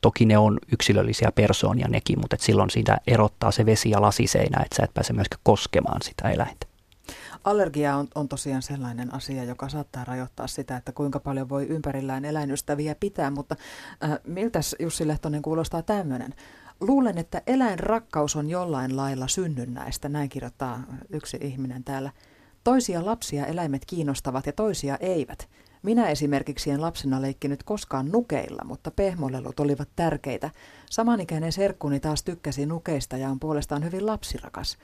toki 0.01 0.27
ne 0.27 0.39
on 0.39 0.59
yksilöllisiä 0.73 1.33
persoonia 1.33 1.89
nekin, 1.89 2.21
mutta 2.21 2.37
silloin 2.41 2.71
siitä 2.71 2.99
erottaa 3.07 3.51
se 3.51 3.67
vesi 3.67 3.91
ja 3.91 4.03
lasiseinä, 4.03 4.63
että 4.63 4.77
sä 4.77 4.83
et 4.83 4.95
pääse 4.95 5.13
myöskään 5.13 5.41
koskemaan 5.43 6.03
sitä 6.03 6.31
eläintä. 6.31 6.68
Allergia 7.45 7.97
on, 7.97 8.09
on 8.15 8.29
tosiaan 8.29 8.63
sellainen 8.63 9.15
asia, 9.15 9.45
joka 9.45 9.69
saattaa 9.69 10.05
rajoittaa 10.05 10.47
sitä, 10.47 10.77
että 10.77 10.93
kuinka 10.93 11.21
paljon 11.21 11.49
voi 11.49 11.67
ympärillään 11.67 12.25
eläinystäviä 12.25 12.95
pitää, 12.95 13.31
mutta 13.31 13.57
äh, 14.05 14.19
miltäs 14.25 14.77
Jussi 14.79 15.09
Lehtonen 15.09 15.43
kuulostaa 15.43 15.83
tämmöinen? 15.83 16.35
Luulen, 16.81 17.19
että 17.19 17.43
eläinrakkaus 17.47 18.37
on 18.37 18.51
jollain 18.51 18.97
lailla 18.97 19.29
synnynnäistä, 19.29 20.09
näin 20.09 20.29
kirjoittaa 20.29 20.83
yksi 21.11 21.39
ihminen 21.41 21.85
täällä. 21.85 22.11
Toisia 22.65 23.07
lapsia 23.07 23.47
eläimet 23.47 23.83
kiinnostavat 23.87 24.47
ja 24.47 24.53
toisia 24.53 24.97
eivät. 25.01 25.49
Minä 25.83 26.09
esimerkiksi 26.09 26.71
en 26.71 26.81
lapsena 26.81 27.23
leikkinyt 27.23 27.63
koskaan 27.63 28.09
nukeilla, 28.13 28.65
mutta 28.65 28.91
pehmolelut 28.91 29.61
olivat 29.61 29.89
tärkeitä. 29.97 30.51
Samanikäinen 30.91 31.53
serkkuni 31.53 32.01
taas 32.01 32.23
tykkäsi 32.23 32.67
nukeista 32.67 33.17
ja 33.17 33.31
on 33.31 33.41
puolestaan 33.41 33.85
hyvin 33.85 34.07
lapsirakas. 34.07 34.79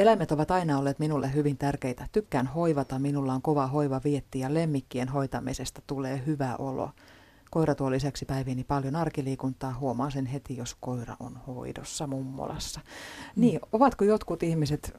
Eläimet 0.00 0.32
ovat 0.32 0.50
aina 0.50 0.78
olleet 0.78 0.98
minulle 0.98 1.34
hyvin 1.34 1.58
tärkeitä. 1.58 2.06
Tykkään 2.12 2.46
hoivata, 2.46 2.98
minulla 2.98 3.32
on 3.32 3.42
kova 3.42 3.66
hoiva 3.66 4.00
vietti 4.04 4.38
ja 4.38 4.54
lemmikkien 4.54 5.08
hoitamisesta 5.08 5.82
tulee 5.86 6.22
hyvä 6.26 6.56
olo. 6.56 6.90
Koira 7.50 7.74
tuo 7.74 7.90
lisäksi 7.90 8.24
päiviini 8.24 8.64
paljon 8.64 8.96
arkiliikuntaa, 8.96 9.74
huomaa 9.80 10.10
sen 10.10 10.26
heti, 10.26 10.56
jos 10.56 10.76
koira 10.80 11.16
on 11.20 11.38
hoidossa 11.46 12.06
mummolassa. 12.06 12.80
Mm. 12.80 13.40
Niin, 13.40 13.60
ovatko 13.72 14.04
jotkut 14.04 14.42
ihmiset 14.42 14.96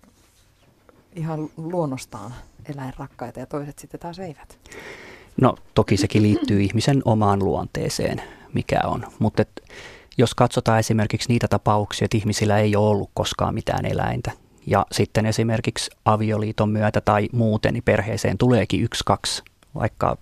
ihan 1.16 1.50
luonnostaan 1.58 2.34
eläinrakkaita 2.76 3.40
ja 3.40 3.46
toiset 3.46 3.80
sitten 3.80 4.00
taas 4.00 4.20
eivät? 4.20 4.60
No 5.42 5.56
toki 5.74 5.98
sekin 5.98 6.22
liittyy 6.22 6.62
ihmisen 6.68 7.02
omaan 7.06 7.40
luonteeseen, 7.40 8.22
mikä 8.54 8.80
on. 8.84 9.06
Mutta 9.20 9.44
jos 10.18 10.36
katsotaan 10.36 10.80
esimerkiksi 10.80 11.30
niitä 11.30 11.48
tapauksia, 11.48 12.06
että 12.06 12.18
ihmisillä 12.18 12.60
ei 12.60 12.76
ole 12.76 12.90
ollut 12.90 13.12
koskaan 13.14 13.54
mitään 13.54 13.86
eläintä, 13.86 14.32
ja 14.68 14.86
sitten 14.92 15.26
esimerkiksi 15.26 15.92
avioliiton 16.06 16.70
myötä 16.70 17.02
tai 17.02 17.30
muuten, 17.32 17.74
niin 17.74 17.84
perheeseen 17.84 18.38
tuleekin 18.38 18.82
yksi, 18.82 19.04
kaksi 19.06 19.44
vaikka 19.76 20.18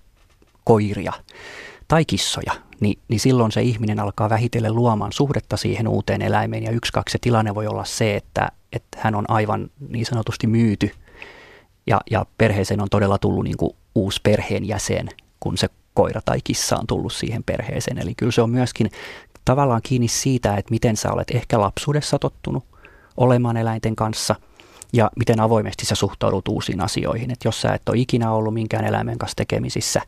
koiria 0.63 1.13
tai 1.87 2.05
kissoja, 2.05 2.53
niin, 2.79 2.99
niin 3.07 3.19
silloin 3.19 3.51
se 3.51 3.61
ihminen 3.61 3.99
alkaa 3.99 4.29
vähitellen 4.29 4.75
luomaan 4.75 5.11
suhdetta 5.11 5.57
siihen 5.57 5.87
uuteen 5.87 6.21
eläimeen. 6.21 6.63
Ja 6.63 6.71
yksi, 6.71 6.93
kaksi 6.93 7.11
se 7.11 7.17
tilanne 7.21 7.55
voi 7.55 7.67
olla 7.67 7.85
se, 7.85 8.15
että, 8.15 8.51
että 8.73 8.97
hän 9.01 9.15
on 9.15 9.25
aivan 9.27 9.69
niin 9.89 10.05
sanotusti 10.05 10.47
myyty 10.47 10.91
ja, 11.87 12.01
ja 12.11 12.25
perheeseen 12.37 12.81
on 12.81 12.89
todella 12.89 13.17
tullut 13.17 13.43
niin 13.43 13.57
kuin 13.57 13.75
uusi 13.95 14.19
perheenjäsen, 14.23 15.09
kun 15.39 15.57
se 15.57 15.67
koira 15.93 16.21
tai 16.25 16.39
kissa 16.43 16.77
on 16.77 16.87
tullut 16.87 17.13
siihen 17.13 17.43
perheeseen. 17.43 17.97
Eli 17.97 18.15
kyllä 18.15 18.31
se 18.31 18.41
on 18.41 18.49
myöskin 18.49 18.91
tavallaan 19.45 19.81
kiinni 19.83 20.07
siitä, 20.07 20.55
että 20.55 20.71
miten 20.71 20.97
sä 20.97 21.11
olet 21.11 21.31
ehkä 21.31 21.59
lapsuudessa 21.59 22.19
tottunut 22.19 22.63
olemaan 23.19 23.57
eläinten 23.57 23.95
kanssa 23.95 24.35
ja 24.93 25.11
miten 25.15 25.39
avoimesti 25.39 25.85
sä 25.85 25.95
suhtaudut 25.95 26.47
uusiin 26.47 26.81
asioihin. 26.81 27.31
Että 27.31 27.47
jos 27.47 27.61
sä 27.61 27.73
et 27.73 27.89
ole 27.89 27.97
ikinä 27.97 28.31
ollut 28.31 28.53
minkään 28.53 28.85
eläimen 28.85 29.17
kanssa 29.17 29.35
tekemisissä 29.35 30.01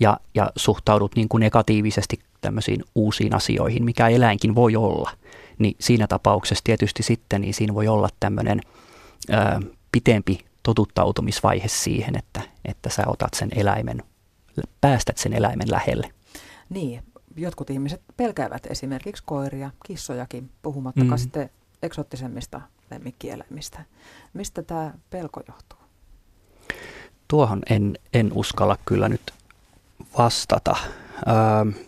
ja, 0.00 0.20
ja 0.34 0.50
suhtaudut 0.56 1.16
niin 1.16 1.28
kuin 1.28 1.40
negatiivisesti 1.40 2.18
tämmöisiin 2.40 2.84
uusiin 2.94 3.34
asioihin, 3.34 3.84
mikä 3.84 4.08
eläinkin 4.08 4.54
voi 4.54 4.76
olla, 4.76 5.10
niin 5.58 5.76
siinä 5.80 6.06
tapauksessa 6.06 6.64
tietysti 6.64 7.02
sitten 7.02 7.40
niin 7.40 7.54
siinä 7.54 7.74
voi 7.74 7.88
olla 7.88 8.08
tämmöinen 8.20 8.60
ää, 9.30 9.60
pitempi 9.92 10.38
totuttautumisvaihe 10.62 11.68
siihen, 11.68 12.18
että, 12.18 12.40
että 12.64 12.90
sä 12.90 13.02
otat 13.06 13.34
sen 13.34 13.48
eläimen, 13.56 14.02
päästät 14.80 15.18
sen 15.18 15.32
eläimen 15.32 15.70
lähelle. 15.70 16.12
Niin, 16.68 17.02
jotkut 17.36 17.70
ihmiset 17.70 18.02
pelkäävät 18.16 18.66
esimerkiksi 18.66 19.22
koiria, 19.26 19.70
kissojakin, 19.86 20.50
puhumattakaan 20.62 21.10
mm. 21.10 21.18
sitten 21.18 21.50
eksoottisemmista 21.82 22.60
lemmikkieläimistä. 22.90 23.84
Mistä 24.34 24.62
tämä 24.62 24.94
pelko 25.10 25.40
johtuu? 25.48 25.78
Tuohon 27.28 27.62
en, 27.70 27.98
en 28.12 28.32
uskalla 28.32 28.78
kyllä 28.84 29.08
nyt 29.08 29.34
vastata. 30.18 30.76
Öö, 31.28 31.82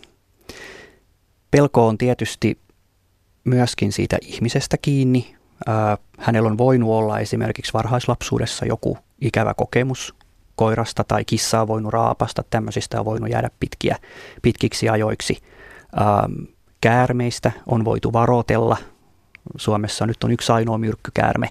pelko 1.51 1.87
on 1.87 1.97
tietysti 1.97 2.59
myöskin 3.43 3.91
siitä 3.91 4.17
ihmisestä 4.21 4.77
kiinni. 4.77 5.35
Öö, 5.67 5.75
hänellä 6.17 6.49
on 6.49 6.57
voinut 6.57 6.89
olla 6.89 7.19
esimerkiksi 7.19 7.73
varhaislapsuudessa 7.73 8.65
joku 8.65 8.97
ikävä 9.21 9.53
kokemus 9.53 10.15
koirasta 10.55 11.03
tai 11.03 11.25
kissaa 11.25 11.67
voinut 11.67 11.93
raapasta, 11.93 12.43
tämmöisistä 12.49 12.99
on 12.99 13.05
voinut 13.05 13.29
jäädä 13.29 13.49
pitkiä, 13.59 13.97
pitkiksi 14.41 14.89
ajoiksi. 14.89 15.37
Öö, 15.97 16.05
käärmeistä 16.81 17.51
on 17.67 17.85
voitu 17.85 18.13
varotella 18.13 18.77
Suomessa 19.57 20.05
nyt 20.05 20.23
on 20.23 20.31
yksi 20.31 20.51
ainoa 20.51 20.77
myrkkykäärme 20.77 21.49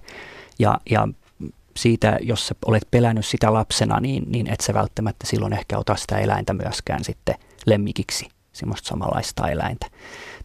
ja, 0.58 0.80
ja 0.90 1.08
siitä, 1.76 2.18
jos 2.22 2.46
sä 2.46 2.54
olet 2.66 2.88
pelännyt 2.90 3.26
sitä 3.26 3.52
lapsena, 3.52 4.00
niin, 4.00 4.24
niin 4.26 4.46
et 4.46 4.60
sä 4.60 4.74
välttämättä 4.74 5.26
silloin 5.26 5.52
ehkä 5.52 5.78
ota 5.78 5.96
sitä 5.96 6.18
eläintä 6.18 6.54
myöskään 6.54 7.04
sitten 7.04 7.34
lemmikiksi, 7.66 8.28
semmoista 8.52 8.88
samanlaista 8.88 9.48
eläintä. 9.48 9.86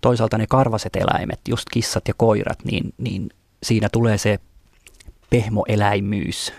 Toisaalta 0.01 0.37
ne 0.37 0.47
karvaset 0.47 0.95
eläimet, 0.95 1.39
just 1.49 1.69
kissat 1.71 2.07
ja 2.07 2.13
koirat, 2.17 2.65
niin, 2.65 2.93
niin 2.97 3.29
siinä 3.63 3.89
tulee 3.91 4.17
se 4.17 4.39
pehmoeläimyys 5.29 6.53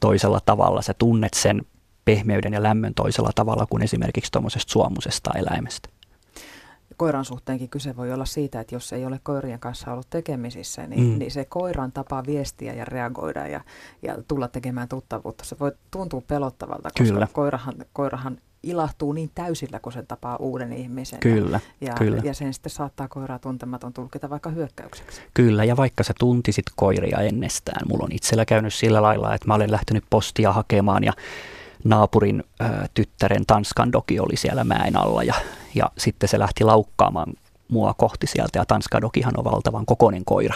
toisella 0.00 0.40
tavalla, 0.46 0.82
sä 0.82 0.94
tunnet 0.94 1.34
sen 1.34 1.62
pehmeyden 2.04 2.52
ja 2.52 2.62
lämmön 2.62 2.94
toisella 2.94 3.30
tavalla 3.34 3.66
kuin 3.70 3.82
esimerkiksi 3.82 4.32
tuommoisesta 4.32 4.72
suomusesta 4.72 5.30
eläimestä. 5.34 5.88
Koiran 6.96 7.24
suhteenkin 7.24 7.68
kyse 7.68 7.96
voi 7.96 8.12
olla 8.12 8.24
siitä, 8.24 8.60
että 8.60 8.74
jos 8.74 8.92
ei 8.92 9.06
ole 9.06 9.20
koirien 9.22 9.60
kanssa 9.60 9.92
ollut 9.92 10.10
tekemisissä, 10.10 10.86
niin, 10.86 11.12
mm. 11.12 11.18
niin 11.18 11.30
se 11.30 11.44
koiran 11.44 11.92
tapa 11.92 12.22
viestiä 12.26 12.74
ja 12.74 12.84
reagoida 12.84 13.46
ja, 13.46 13.60
ja 14.02 14.16
tulla 14.28 14.48
tekemään 14.48 14.88
tuttavuutta, 14.88 15.44
se 15.44 15.58
voi 15.60 15.72
tuntua 15.90 16.22
pelottavalta, 16.26 16.90
koska 16.98 17.14
Kyllä. 17.14 17.28
Koirahan, 17.32 17.74
koirahan 17.92 18.38
ilahtuu 18.62 19.12
niin 19.12 19.30
täysillä, 19.34 19.80
kun 19.80 19.92
se 19.92 20.02
tapaa 20.02 20.36
uuden 20.36 20.72
ihmisen. 20.72 21.20
Kyllä, 21.20 21.60
ja, 21.80 21.94
kyllä. 21.94 22.22
ja 22.24 22.34
sen 22.34 22.54
sitten 22.54 22.70
saattaa 22.70 23.08
koiraa 23.08 23.38
tuntematon 23.38 23.92
tulkita 23.92 24.30
vaikka 24.30 24.50
hyökkäykseksi. 24.50 25.20
Kyllä, 25.34 25.64
ja 25.64 25.76
vaikka 25.76 26.04
sä 26.04 26.14
tuntisit 26.18 26.64
koiria 26.76 27.20
ennestään. 27.20 27.88
Mulla 27.88 28.04
on 28.04 28.12
itsellä 28.12 28.44
käynyt 28.44 28.74
sillä 28.74 29.02
lailla, 29.02 29.34
että 29.34 29.46
mä 29.46 29.54
olen 29.54 29.72
lähtenyt 29.72 30.04
postia 30.10 30.52
hakemaan 30.52 31.04
ja 31.04 31.12
naapurin 31.88 32.44
ä, 32.62 32.86
tyttären 32.94 33.46
Tanskan 33.46 33.92
doki 33.92 34.20
oli 34.20 34.36
siellä 34.36 34.64
mäen 34.64 34.96
alla 34.96 35.22
ja, 35.22 35.34
ja 35.74 35.90
sitten 35.98 36.28
se 36.28 36.38
lähti 36.38 36.64
laukkaamaan 36.64 37.32
mua 37.68 37.94
kohti 37.94 38.26
sieltä 38.26 38.58
ja 38.58 38.64
Tanskan 38.64 39.02
dokihan 39.02 39.34
on 39.36 39.44
valtavan 39.44 39.86
kokoinen 39.86 40.24
koira. 40.24 40.54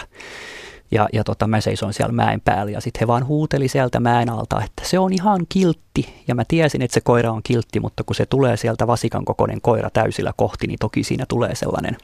Ja, 0.91 1.09
ja 1.13 1.23
tota, 1.23 1.47
mä 1.47 1.61
seisoin 1.61 1.93
siellä 1.93 2.13
mäen 2.13 2.41
päällä 2.41 2.71
ja 2.71 2.81
sitten 2.81 2.99
he 2.99 3.07
vaan 3.07 3.27
huuteli 3.27 3.67
sieltä 3.67 3.99
mäen 3.99 4.29
alta, 4.29 4.63
että 4.63 4.83
se 4.85 4.99
on 4.99 5.13
ihan 5.13 5.45
kiltti. 5.49 6.23
Ja 6.27 6.35
mä 6.35 6.43
tiesin, 6.47 6.81
että 6.81 6.93
se 6.93 7.01
koira 7.01 7.31
on 7.31 7.43
kiltti, 7.43 7.79
mutta 7.79 8.03
kun 8.03 8.15
se 8.15 8.25
tulee 8.25 8.57
sieltä 8.57 8.87
vasikan 8.87 9.25
kokoinen 9.25 9.61
koira 9.61 9.89
täysillä 9.89 10.33
kohti, 10.37 10.67
niin 10.67 10.79
toki 10.79 11.03
siinä 11.03 11.25
tulee 11.27 11.55
sellainen 11.55 11.97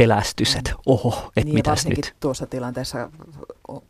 pelästys, 0.00 0.56
että 0.56 0.72
oho, 0.86 1.32
että 1.36 1.44
niin, 1.44 1.54
mitäs 1.54 1.86
nyt. 1.86 2.14
tuossa 2.20 2.46
tilanteessa 2.46 3.10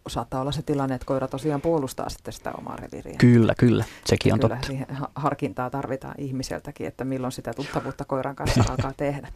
saattaa 0.08 0.40
olla 0.40 0.52
se 0.52 0.62
tilanne, 0.62 0.94
että 0.94 1.06
koira 1.06 1.28
tosiaan 1.28 1.60
puolustaa 1.60 2.08
sitten 2.08 2.32
sitä 2.32 2.52
omaa 2.58 2.76
reviiriä. 2.76 3.14
Kyllä, 3.18 3.54
kyllä, 3.58 3.84
sekin 4.04 4.32
on 4.32 4.40
kyllä, 4.40 4.56
totta. 4.56 5.08
harkintaa 5.14 5.70
tarvitaan 5.70 6.14
ihmiseltäkin, 6.18 6.86
että 6.86 7.04
milloin 7.04 7.32
sitä 7.32 7.52
tuttavuutta 7.54 8.04
koiran 8.04 8.36
kanssa 8.36 8.64
alkaa 8.70 8.92
tehdä. 8.96 9.28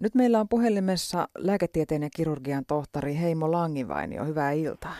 Nyt 0.00 0.14
meillä 0.14 0.40
on 0.40 0.48
puhelimessa 0.48 1.28
lääketieteen 1.38 2.02
ja 2.02 2.08
kirurgian 2.16 2.64
tohtori 2.64 3.18
Heimo 3.20 3.52
Langivainio. 3.52 4.24
Hyvää 4.24 4.50
iltaa. 4.50 4.96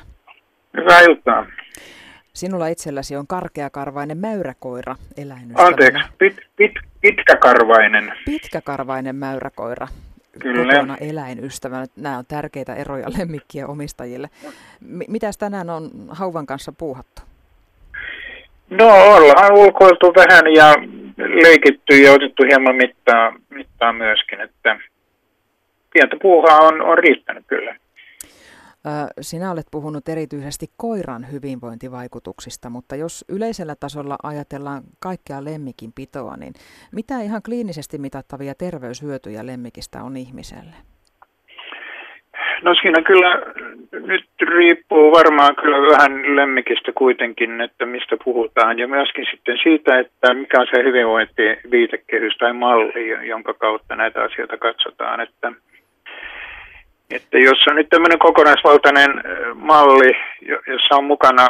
Hyvää 0.76 1.00
iltaa. 1.00 1.46
Sinulla 2.32 2.66
itselläsi 2.66 3.16
on 3.16 3.26
karkeakarvainen 3.26 4.18
mäyräkoira 4.18 4.96
eläinystävänä. 5.16 5.68
Anteeksi, 5.68 6.12
pit, 6.18 6.36
pit, 6.56 6.72
pitkäkarvainen. 7.00 8.12
Pitkäkarvainen 8.24 9.16
mäyräkoira. 9.16 9.88
Kyllä. 10.40 10.72
Kotona 10.72 10.96
eläinystävänä. 10.96 11.86
Nämä 11.96 12.18
on 12.18 12.24
tärkeitä 12.28 12.74
eroja 12.74 13.06
lemmikkien 13.18 13.68
omistajille. 13.68 14.28
M- 14.80 15.08
mitäs 15.08 15.38
tänään 15.38 15.70
on 15.70 15.90
hauvan 16.08 16.46
kanssa 16.46 16.72
puuhattu? 16.72 17.22
No 18.70 18.86
ollaan 18.86 19.52
ulkoiltu 19.52 20.06
vähän 20.16 20.52
ja 20.54 20.74
leikitty 21.16 21.96
ja 21.96 22.12
otettu 22.12 22.42
hieman 22.42 22.76
mittaa, 22.76 23.32
mittaa 23.50 23.92
myöskin, 23.92 24.40
että 24.40 24.80
pientä 25.92 26.16
puuhaa 26.22 26.58
on, 26.58 26.82
on 26.82 26.98
riittänyt 26.98 27.44
kyllä. 27.46 27.76
Sinä 29.20 29.50
olet 29.50 29.66
puhunut 29.70 30.08
erityisesti 30.08 30.66
koiran 30.76 31.32
hyvinvointivaikutuksista, 31.32 32.70
mutta 32.70 32.96
jos 32.96 33.24
yleisellä 33.28 33.74
tasolla 33.80 34.16
ajatellaan 34.22 34.82
kaikkea 35.00 35.44
lemmikin 35.44 35.92
pitoa, 35.92 36.36
niin 36.36 36.52
mitä 36.92 37.20
ihan 37.20 37.42
kliinisesti 37.42 37.98
mitattavia 37.98 38.54
terveyshyötyjä 38.54 39.46
lemmikistä 39.46 40.02
on 40.02 40.16
ihmiselle? 40.16 40.76
No 42.62 42.74
siinä 42.74 43.02
kyllä 43.02 43.42
nyt 43.92 44.26
riippuu 44.40 45.12
varmaan 45.12 45.56
kyllä 45.56 45.96
vähän 45.96 46.36
lemmikistä 46.36 46.92
kuitenkin, 46.92 47.60
että 47.60 47.86
mistä 47.86 48.16
puhutaan. 48.24 48.78
Ja 48.78 48.88
myöskin 48.88 49.26
sitten 49.30 49.58
siitä, 49.62 49.98
että 49.98 50.34
mikä 50.34 50.60
on 50.60 50.66
se 50.74 50.82
hyvinvointiviitekehys 50.82 52.36
tai 52.38 52.52
malli, 52.52 53.28
jonka 53.28 53.54
kautta 53.54 53.96
näitä 53.96 54.22
asioita 54.22 54.56
katsotaan. 54.56 55.20
Että, 55.20 55.52
että 57.10 57.38
jos 57.38 57.58
on 57.68 57.76
nyt 57.76 57.88
tämmöinen 57.88 58.18
kokonaisvaltainen 58.18 59.10
malli, 59.54 60.12
jossa 60.66 60.96
on 60.96 61.04
mukana 61.04 61.46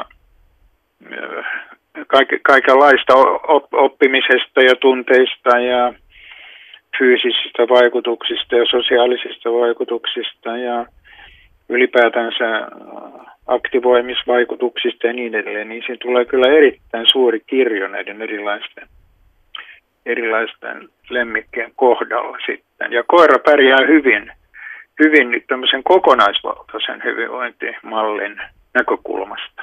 kaikenlaista 2.43 3.15
oppimisesta 3.73 4.61
ja 4.63 4.77
tunteista 4.77 5.59
ja 5.59 5.93
fyysisistä 6.99 7.63
vaikutuksista 7.69 8.57
ja 8.57 8.65
sosiaalisista 8.71 9.53
vaikutuksista 9.53 10.57
ja 10.57 10.87
ylipäätänsä 11.69 12.69
aktivoimisvaikutuksista 13.47 15.07
ja 15.07 15.13
niin 15.13 15.35
edelleen, 15.35 15.69
niin 15.69 15.83
siinä 15.83 15.97
tulee 16.03 16.25
kyllä 16.25 16.49
erittäin 16.49 17.07
suuri 17.13 17.41
kirjo 17.47 17.89
näiden 17.89 18.23
erilaisten, 18.23 18.89
erilaisten 20.07 20.89
lemmikkien 21.11 21.73
kohdalla 21.77 22.39
sitten. 22.47 22.93
Ja 22.93 23.05
koira 23.07 23.39
pärjää 23.39 23.87
hyvin, 23.89 24.33
hyvin 24.99 25.31
nyt 25.31 25.47
tämmöisen 25.47 25.83
kokonaisvaltaisen 25.85 27.03
hyvinvointimallin 27.05 28.41
näkökulmasta. 28.75 29.63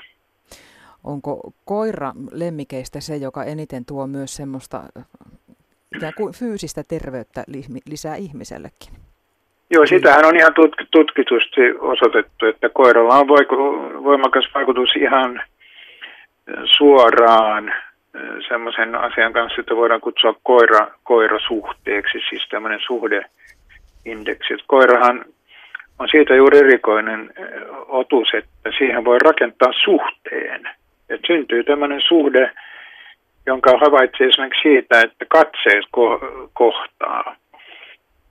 Onko 1.04 1.54
koira 1.66 2.12
lemmikeistä 2.32 3.00
se, 3.00 3.16
joka 3.16 3.44
eniten 3.44 3.86
tuo 3.86 4.08
myös 4.08 4.36
semmoista 4.36 4.84
ikään 5.96 6.14
kuin 6.18 6.34
fyysistä 6.34 6.84
terveyttä 6.84 7.44
lisää 7.86 8.16
ihmisellekin? 8.16 8.94
Joo, 9.70 9.86
sitähän 9.86 10.26
on 10.26 10.36
ihan 10.36 10.54
tutkitusti 10.92 11.62
osoitettu, 11.80 12.46
että 12.46 12.70
koiralla 12.70 13.16
on 13.16 13.28
voimakas 14.04 14.50
vaikutus 14.56 14.90
ihan 14.96 15.42
suoraan 16.78 17.74
semmoisen 18.48 18.96
asian 18.96 19.34
kanssa, 19.34 19.62
että 19.62 19.76
voidaan 19.76 20.02
kutsua 20.02 20.36
koira, 20.44 20.88
koirasuhteeksi, 21.04 22.20
siis 22.30 22.48
tämmöinen 22.50 22.80
suhdeindeksi. 22.88 23.57
Että 24.12 24.64
koirahan 24.68 25.26
on 26.00 26.08
siitä 26.12 26.36
juuri 26.36 26.58
erikoinen 26.58 27.34
otus, 27.88 28.28
että 28.34 28.72
siihen 28.78 29.06
voi 29.06 29.20
rakentaa 29.20 29.72
suhteen. 29.84 30.70
Että 31.10 31.28
syntyy 31.28 31.64
tämmöinen 31.64 32.02
suhde, 32.02 32.52
jonka 33.46 33.78
havaitsee 33.78 34.28
esimerkiksi 34.28 34.62
siitä, 34.62 35.00
että 35.00 35.26
katseet 35.30 35.86
ko- 35.98 36.50
kohtaa 36.54 37.36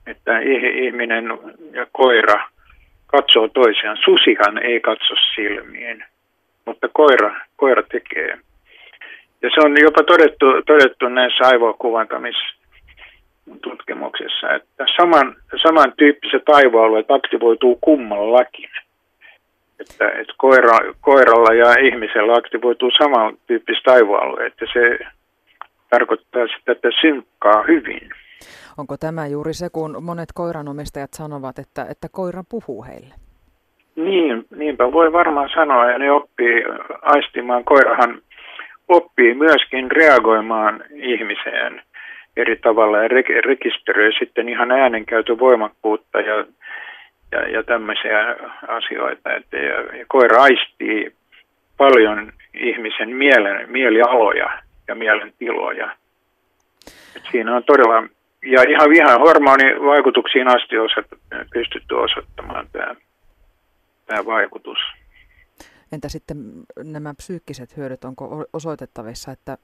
että 0.07 0.39
ihminen 0.85 1.25
ja 1.71 1.87
koira 1.91 2.49
katsoo 3.07 3.47
toisiaan. 3.47 3.97
Susihan 4.05 4.63
ei 4.63 4.79
katso 4.79 5.13
silmiin, 5.35 6.03
mutta 6.65 6.87
koira, 6.93 7.35
koira 7.55 7.83
tekee. 7.83 8.37
Ja 9.41 9.49
se 9.55 9.61
on 9.65 9.75
jopa 9.81 10.03
todettu, 10.03 10.45
todettu 10.65 11.09
näissä 11.09 11.47
aivokuvantamistutkimuksissa, 13.47 14.53
että 14.55 14.85
saman, 14.97 15.35
samantyyppiset 15.61 16.49
aivoalueet 16.49 17.11
aktivoituu 17.11 17.77
kummallakin. 17.81 18.69
Että, 19.79 20.09
että 20.09 20.33
koira, 20.37 20.79
koiralla 21.01 21.53
ja 21.53 21.73
ihmisellä 21.79 22.33
aktivoituu 22.33 22.91
samantyyppiset 22.91 23.87
aivoalueet 23.87 24.53
ja 24.61 24.67
se 24.73 24.99
tarkoittaa 25.89 26.47
sitä, 26.47 26.71
että 26.71 26.89
synkkaa 27.01 27.63
hyvin. 27.67 28.09
Onko 28.77 28.97
tämä 28.97 29.27
juuri 29.27 29.53
se, 29.53 29.69
kun 29.69 30.03
monet 30.03 30.29
koiranomistajat 30.33 31.13
sanovat, 31.13 31.59
että, 31.59 31.85
että 31.91 32.07
koira 32.11 32.43
puhuu 32.49 32.83
heille? 32.83 33.15
Niin, 33.95 34.45
niinpä 34.55 34.91
voi 34.91 35.13
varmaan 35.13 35.49
sanoa 35.53 35.91
ja 35.91 35.97
ne 35.97 36.11
oppii 36.11 36.63
aistimaan. 37.01 37.63
Koirahan 37.63 38.21
oppii 38.87 39.33
myöskin 39.33 39.91
reagoimaan 39.91 40.83
ihmiseen 40.95 41.81
eri 42.37 42.55
tavalla 42.55 42.97
ja 42.97 43.07
re- 43.07 43.45
rekisteröi 43.45 44.11
sitten 44.19 44.49
ihan 44.49 44.71
äänenkäytön 44.71 45.39
voimakkuutta 45.39 46.19
ja, 46.19 46.45
ja, 47.31 47.49
ja 47.49 47.63
tämmöisiä 47.63 48.35
asioita. 48.67 49.33
Että, 49.33 49.57
ja, 49.57 49.97
ja 49.97 50.05
koira 50.07 50.41
aistii 50.41 51.13
paljon 51.77 52.33
ihmisen 52.53 53.09
mielen, 53.09 53.71
mielialoja 53.71 54.59
ja 54.87 54.95
mielentiloja. 54.95 55.91
Et 57.15 57.23
siinä 57.31 57.55
on 57.55 57.63
todella 57.63 58.03
ja 58.45 58.63
ihan, 58.69 58.95
ihan 58.95 59.19
hormonivaikutuksiin 59.19 60.47
asti 60.47 60.77
on 60.77 60.89
pystytty 61.53 61.95
osoittamaan 61.95 62.67
tämä, 62.71 62.95
tämä 64.05 64.25
vaikutus. 64.25 64.77
Entä 65.91 66.09
sitten 66.09 66.37
nämä 66.83 67.13
psyykkiset 67.13 67.77
hyödyt, 67.77 68.03
onko 68.03 68.45
osoitettavissa, 68.53 69.31
että 69.31 69.57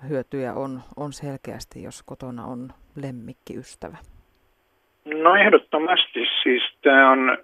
mielenterveyshyötyjä 0.00 0.52
on, 0.52 0.80
on 0.96 1.12
selkeästi, 1.12 1.82
jos 1.82 2.02
kotona 2.02 2.44
on 2.44 2.68
lemmikkiystävä? 3.02 3.96
No 5.04 5.34
ehdottomasti. 5.34 6.26
Siis 6.42 6.62
tämä 6.82 7.10
on, 7.10 7.38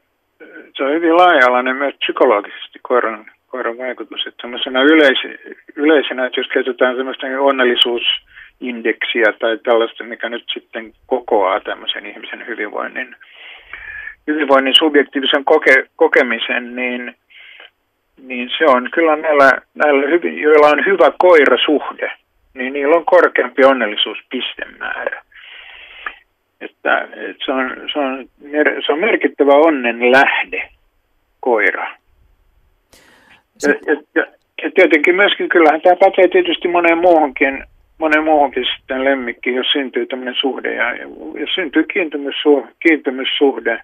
se 0.76 0.84
on 0.84 0.92
hyvin 0.92 1.16
laaja-alainen 1.16 1.76
myös 1.76 1.94
psykologisesti 1.94 2.78
koiran, 2.82 3.26
koiran 3.46 3.78
vaikutus. 3.78 4.26
Että 4.26 4.48
yleis, 4.82 5.18
yleisenä, 5.76 6.26
että 6.26 6.40
jos 6.40 6.48
käytetään 6.48 6.96
sellaista 6.96 7.26
onnellisuus 7.40 8.02
indeksiä 8.60 9.32
tai 9.40 9.58
tällaista, 9.58 10.04
mikä 10.04 10.28
nyt 10.28 10.44
sitten 10.54 10.92
kokoaa 11.06 11.60
tämmöisen 11.60 12.06
ihmisen 12.06 12.46
hyvinvoinnin, 12.46 13.16
hyvinvoinnin 14.26 14.74
subjektiivisen 14.78 15.44
koke, 15.44 15.74
kokemisen, 15.96 16.76
niin 16.76 17.16
niin 18.22 18.50
se 18.58 18.64
on 18.66 18.88
kyllä 18.90 19.16
näillä, 19.16 19.50
näillä 19.74 20.08
hyvin, 20.08 20.38
joilla 20.38 20.68
on 20.68 20.86
hyvä 20.86 21.12
koirasuhde, 21.18 22.12
niin 22.56 22.72
niillä 22.72 22.96
on 22.96 23.04
korkeampi 23.04 23.64
onnellisuuspistemäärä. 23.64 25.22
Että, 26.60 27.08
että 27.12 27.44
se, 27.44 27.52
on, 27.52 27.70
se, 27.92 27.98
on, 27.98 28.28
se 28.86 28.92
on 28.92 28.98
merkittävä 28.98 29.52
onnen 29.52 30.12
lähde, 30.12 30.68
koira. 31.40 31.90
Ja, 33.62 33.74
ja, 33.86 34.02
ja, 34.14 34.26
ja 34.62 34.70
tietenkin 34.74 35.14
myöskin, 35.14 35.48
kyllähän 35.48 35.80
tämä 35.80 35.96
pätee 35.96 36.28
tietysti 36.28 36.68
moneen 36.68 36.98
muuhunkin, 36.98 37.64
moneen 37.98 38.24
muuhunkin 38.24 38.64
sitten 38.76 39.04
lemmikkiin, 39.04 39.56
jos 39.56 39.66
syntyy 39.72 40.06
tämmöinen 40.06 40.36
suhde. 40.40 40.74
Ja, 40.74 40.96
jos 41.40 41.50
syntyy 41.54 41.84
kiintymyssuhde, 41.84 42.72
kiintymyssuhde 42.80 43.80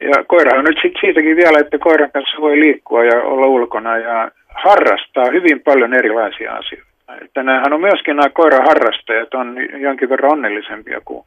ja 0.00 0.24
koira 0.26 0.58
on 0.58 0.64
nyt 0.64 0.78
sit 0.82 0.92
siitäkin 1.00 1.36
vielä, 1.36 1.58
että 1.58 1.78
koiran 1.78 2.12
kanssa 2.12 2.40
voi 2.40 2.60
liikkua 2.60 3.04
ja 3.04 3.22
olla 3.22 3.46
ulkona 3.46 3.98
ja 3.98 4.30
harrastaa 4.54 5.30
hyvin 5.32 5.60
paljon 5.60 5.94
erilaisia 5.94 6.52
asioita. 6.52 6.93
Että 7.22 7.42
nämähän 7.42 7.72
on 7.72 7.80
myöskin 7.80 8.16
nämä 8.16 8.28
koiraharrastajat 8.28 9.34
on 9.34 9.56
jonkin 9.80 10.08
verran 10.08 10.32
onnellisempia 10.32 11.00
kuin 11.04 11.24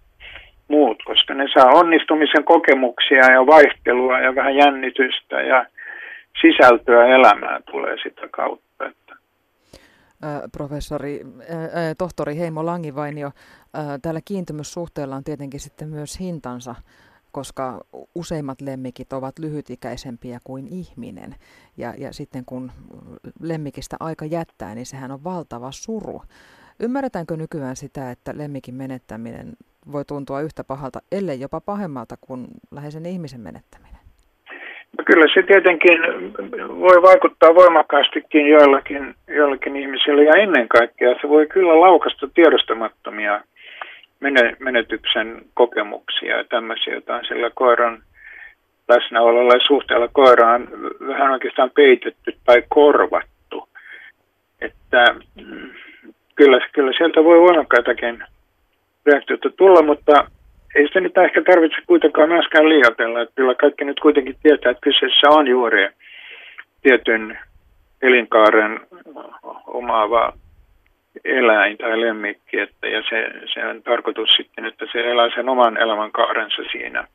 muut, 0.68 1.04
koska 1.06 1.34
ne 1.34 1.46
saa 1.54 1.72
onnistumisen 1.72 2.44
kokemuksia 2.44 3.32
ja 3.32 3.46
vaihtelua 3.46 4.20
ja 4.20 4.36
vähän 4.36 4.56
jännitystä 4.56 5.42
ja 5.42 5.66
sisältöä 6.42 7.06
elämään 7.06 7.64
tulee 7.72 7.98
sitä 8.04 8.28
kautta. 8.32 8.86
Että. 8.86 9.16
Professori, 10.58 11.22
äh, 11.52 11.96
tohtori 11.98 12.38
Heimo 12.38 12.66
Langivainio, 12.66 13.28
äh, 13.28 13.86
täällä 14.02 14.20
kiintymyssuhteella 14.26 15.16
on 15.16 15.24
tietenkin 15.24 15.60
sitten 15.60 15.88
myös 15.90 16.20
hintansa 16.20 16.76
koska 17.38 17.80
useimmat 18.16 18.62
lemmikit 18.62 19.14
ovat 19.14 19.40
lyhytikäisempiä 19.40 20.38
kuin 20.44 20.68
ihminen. 20.68 21.32
Ja, 21.78 21.94
ja 21.98 22.14
sitten 22.14 22.44
kun 22.46 22.72
lemmikistä 23.42 23.96
aika 24.00 24.26
jättää, 24.26 24.76
niin 24.76 24.86
sehän 24.86 25.12
on 25.12 25.24
valtava 25.24 25.72
suru. 25.72 26.22
Ymmärretäänkö 26.80 27.38
nykyään 27.38 27.76
sitä, 27.76 28.12
että 28.12 28.32
lemmikin 28.38 28.76
menettäminen 28.76 29.48
voi 29.92 30.06
tuntua 30.06 30.42
yhtä 30.42 30.64
pahalta, 30.64 31.00
ellei 31.12 31.40
jopa 31.40 31.62
pahemmalta 31.62 32.16
kuin 32.22 32.48
läheisen 32.72 33.06
ihmisen 33.06 33.42
menettäminen? 33.42 34.02
No 34.98 35.04
kyllä 35.06 35.28
se 35.34 35.42
tietenkin 35.44 35.98
voi 36.86 37.02
vaikuttaa 37.02 37.56
voimakkaastikin 37.56 38.46
joillakin, 38.48 39.16
joillakin 39.28 39.76
ihmisillä 39.76 40.24
ja 40.24 40.42
ennen 40.44 40.68
kaikkea 40.68 41.16
se 41.22 41.30
voi 41.30 41.48
kyllä 41.48 41.80
laukasta 41.80 42.28
tiedostamattomia 42.36 43.42
menetyksen 44.60 45.42
kokemuksia 45.54 46.38
ja 46.38 46.44
tämmöisiä, 46.44 46.94
jotain 46.94 47.26
sillä 47.26 47.50
koiran 47.54 48.04
läsnäololla 48.88 49.54
ja 49.54 49.68
suhteella 49.68 50.08
koiraan 50.08 50.68
vähän 51.08 51.32
oikeastaan 51.32 51.72
peitetty 51.76 52.38
tai 52.46 52.64
korvattu. 52.70 53.70
Että 54.62 55.16
mm, 55.36 55.70
kyllä, 56.36 56.68
kyllä 56.74 56.92
sieltä 56.98 57.24
voi 57.24 57.40
voimakkaitakin 57.40 58.24
reaktioita 59.06 59.50
tulla, 59.50 59.82
mutta 59.82 60.14
ei 60.76 60.88
sitä 60.88 61.00
nyt 61.00 61.18
ehkä 61.18 61.42
tarvitse 61.44 61.78
kuitenkaan 61.88 62.30
myöskään 62.30 62.70
liioitella. 62.70 63.22
Että 63.22 63.36
kyllä 63.36 63.56
kaikki 63.56 63.86
nyt 63.86 64.00
kuitenkin 64.00 64.36
tietää, 64.44 64.72
että 64.72 64.82
kyseessä 64.82 65.30
on 65.30 65.48
juuri 65.48 65.90
tietyn 66.82 67.40
elinkaaren 68.02 68.80
omaava 69.68 70.34
eläin 71.26 71.78
tai 71.78 72.02
lemmikki, 72.02 72.60
että, 72.60 72.88
ja 72.88 73.04
se, 73.10 73.32
se 73.54 73.66
on 73.66 73.84
tarkoitus 73.84 74.30
sitten, 74.38 74.66
että 74.66 74.86
se 74.92 75.12
elää 75.12 75.30
sen 75.36 75.50
oman 75.50 75.78
elämänkaarensa 75.78 76.62
siinä. 76.72 77.08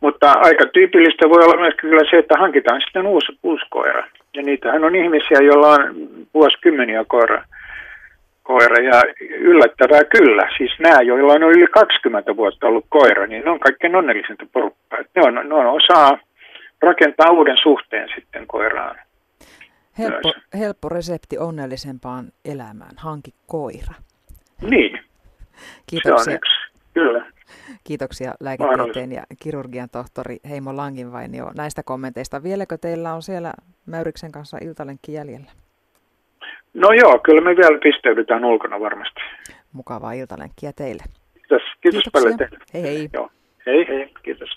Mutta 0.00 0.32
aika 0.32 0.66
tyypillistä 0.66 1.28
voi 1.28 1.44
olla 1.44 1.60
myös 1.60 1.74
kyllä 1.76 2.10
se, 2.10 2.16
että 2.18 2.38
hankitaan 2.38 2.80
sitten 2.80 3.06
uusi, 3.06 3.38
uusi 3.42 3.66
koira. 3.70 4.04
Ja 4.34 4.42
niitähän 4.42 4.84
on 4.84 4.94
ihmisiä, 4.94 5.38
joilla 5.40 5.68
on 5.68 6.08
vuosikymmeniä 6.34 7.04
koira, 7.08 7.44
koira. 8.42 8.84
Ja 8.84 9.02
yllättävää 9.38 10.04
kyllä, 10.04 10.48
siis 10.56 10.72
nämä, 10.78 11.02
joilla 11.02 11.32
on 11.32 11.42
yli 11.42 11.66
20 11.66 12.36
vuotta 12.36 12.66
ollut 12.66 12.86
koira, 12.88 13.26
niin 13.26 13.44
ne 13.44 13.50
on 13.50 13.60
kaikkein 13.60 13.96
onnellisinta 13.96 14.46
porukkaa. 14.52 14.98
Ne 15.14 15.22
on, 15.22 15.34
ne 15.34 15.54
on 15.54 15.66
osaa 15.66 16.18
rakentaa 16.82 17.30
uuden 17.30 17.56
suhteen 17.62 18.08
sitten 18.14 18.46
koiraan. 18.46 18.96
Helppo, 19.98 20.32
helppo 20.58 20.88
resepti 20.88 21.38
onnellisempaan 21.38 22.32
elämään. 22.44 22.92
Hanki 22.96 23.34
koira. 23.46 23.94
Niin. 24.70 24.98
Kiitoksia. 25.90 26.24
Se 26.24 26.30
on 26.30 26.36
yksi. 26.36 26.80
Kyllä. 26.94 27.32
Kiitoksia 27.84 28.34
lääketieteen 28.40 29.12
ja 29.12 29.22
kirurgian 29.42 29.88
tohtori 29.92 30.36
Heimo 30.48 30.76
Langinvainio 30.76 31.50
näistä 31.56 31.82
kommenteista. 31.82 32.42
Vieläkö 32.42 32.78
teillä 32.78 33.14
on 33.14 33.22
siellä 33.22 33.52
Mäyriksen 33.86 34.32
kanssa 34.32 34.58
iltalenkki 34.62 35.12
jäljellä? 35.12 35.50
No 36.74 36.92
joo, 36.92 37.18
kyllä 37.18 37.40
me 37.40 37.56
vielä 37.56 37.78
pisteydytään 37.82 38.44
ulkona 38.44 38.80
varmasti. 38.80 39.20
Mukavaa 39.72 40.12
iltalenkkiä 40.12 40.72
teille. 40.76 41.02
Kiitos, 41.34 41.62
kiitos 41.80 42.02
paljon 42.12 42.36
teille. 42.36 42.58
Hei 42.74 42.82
hei. 42.82 43.08
Joo. 43.12 43.30
Hei 43.66 43.88
hei, 43.88 44.12
kiitos. 44.22 44.48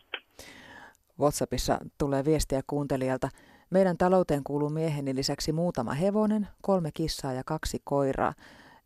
WhatsAppissa 1.20 1.78
tulee 1.98 2.26
viestiä 2.26 2.62
kuuntelijalta. 2.68 3.30
Meidän 3.72 3.98
talouteen 3.98 4.44
kuuluu 4.44 4.70
mieheni 4.70 5.16
lisäksi 5.16 5.52
muutama 5.52 5.94
hevonen, 5.94 6.48
kolme 6.62 6.92
kissaa 6.94 7.34
ja 7.34 7.44
kaksi 7.44 7.82
koiraa. 7.84 8.34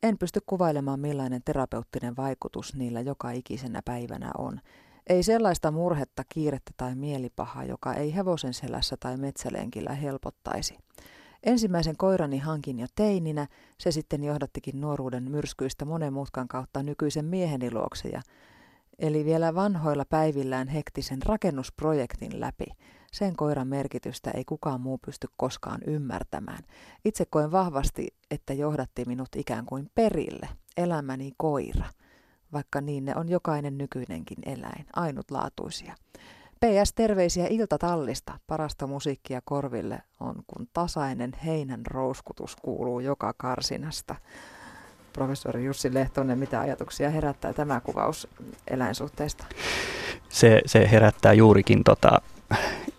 En 0.03 0.17
pysty 0.17 0.39
kuvailemaan 0.45 0.99
millainen 0.99 1.41
terapeuttinen 1.45 2.15
vaikutus 2.17 2.75
niillä 2.75 3.01
joka 3.01 3.31
ikisenä 3.31 3.81
päivänä 3.85 4.31
on. 4.37 4.59
Ei 5.07 5.23
sellaista 5.23 5.71
murhetta, 5.71 6.23
kiirettä 6.29 6.71
tai 6.77 6.95
mielipahaa, 6.95 7.63
joka 7.63 7.93
ei 7.93 8.15
hevosen 8.15 8.53
selässä 8.53 8.95
tai 8.99 9.17
metsälenkillä 9.17 9.93
helpottaisi. 9.93 10.77
Ensimmäisen 11.43 11.97
koirani 11.97 12.37
hankin 12.37 12.79
jo 12.79 12.87
teininä, 12.95 13.47
se 13.77 13.91
sitten 13.91 14.23
johdattikin 14.23 14.81
nuoruuden 14.81 15.31
myrskyistä 15.31 15.85
monen 15.85 16.13
mutkan 16.13 16.47
kautta 16.47 16.83
nykyisen 16.83 17.25
mieheni 17.25 17.73
luokse 17.73 18.09
ja 18.09 18.21
eli 18.99 19.25
vielä 19.25 19.55
vanhoilla 19.55 20.05
päivillään 20.09 20.67
hektisen 20.67 21.21
rakennusprojektin 21.25 22.41
läpi. 22.41 22.65
Sen 23.15 23.35
koiran 23.35 23.67
merkitystä 23.67 24.31
ei 24.31 24.45
kukaan 24.45 24.81
muu 24.81 24.97
pysty 24.97 25.27
koskaan 25.37 25.81
ymmärtämään. 25.87 26.63
Itse 27.05 27.25
koen 27.25 27.51
vahvasti, 27.51 28.07
että 28.31 28.53
johdatti 28.53 29.03
minut 29.07 29.29
ikään 29.35 29.65
kuin 29.65 29.91
perille, 29.95 30.49
elämäni 30.77 31.31
koira, 31.37 31.85
vaikka 32.53 32.81
niin 32.81 33.05
ne 33.05 33.13
on 33.15 33.29
jokainen 33.29 33.77
nykyinenkin 33.77 34.37
eläin, 34.45 34.85
ainutlaatuisia. 34.95 35.95
PS 36.59 36.93
terveisiä 36.95 37.47
iltatallista. 37.49 38.39
Parasta 38.47 38.87
musiikkia 38.87 39.41
korville 39.45 40.01
on, 40.19 40.35
kun 40.47 40.67
tasainen 40.73 41.31
heinän 41.45 41.85
rouskutus 41.85 42.55
kuuluu 42.55 42.99
joka 42.99 43.33
karsinasta. 43.37 44.15
Professori 45.13 45.65
Jussi 45.65 45.93
Lehtonen, 45.93 46.39
mitä 46.39 46.59
ajatuksia 46.59 47.09
herättää 47.09 47.53
tämä 47.53 47.79
kuvaus 47.79 48.27
eläinsuhteista? 48.67 49.45
Se, 50.29 50.61
se 50.65 50.91
herättää 50.91 51.33
juurikin 51.33 51.83
tota, 51.83 52.21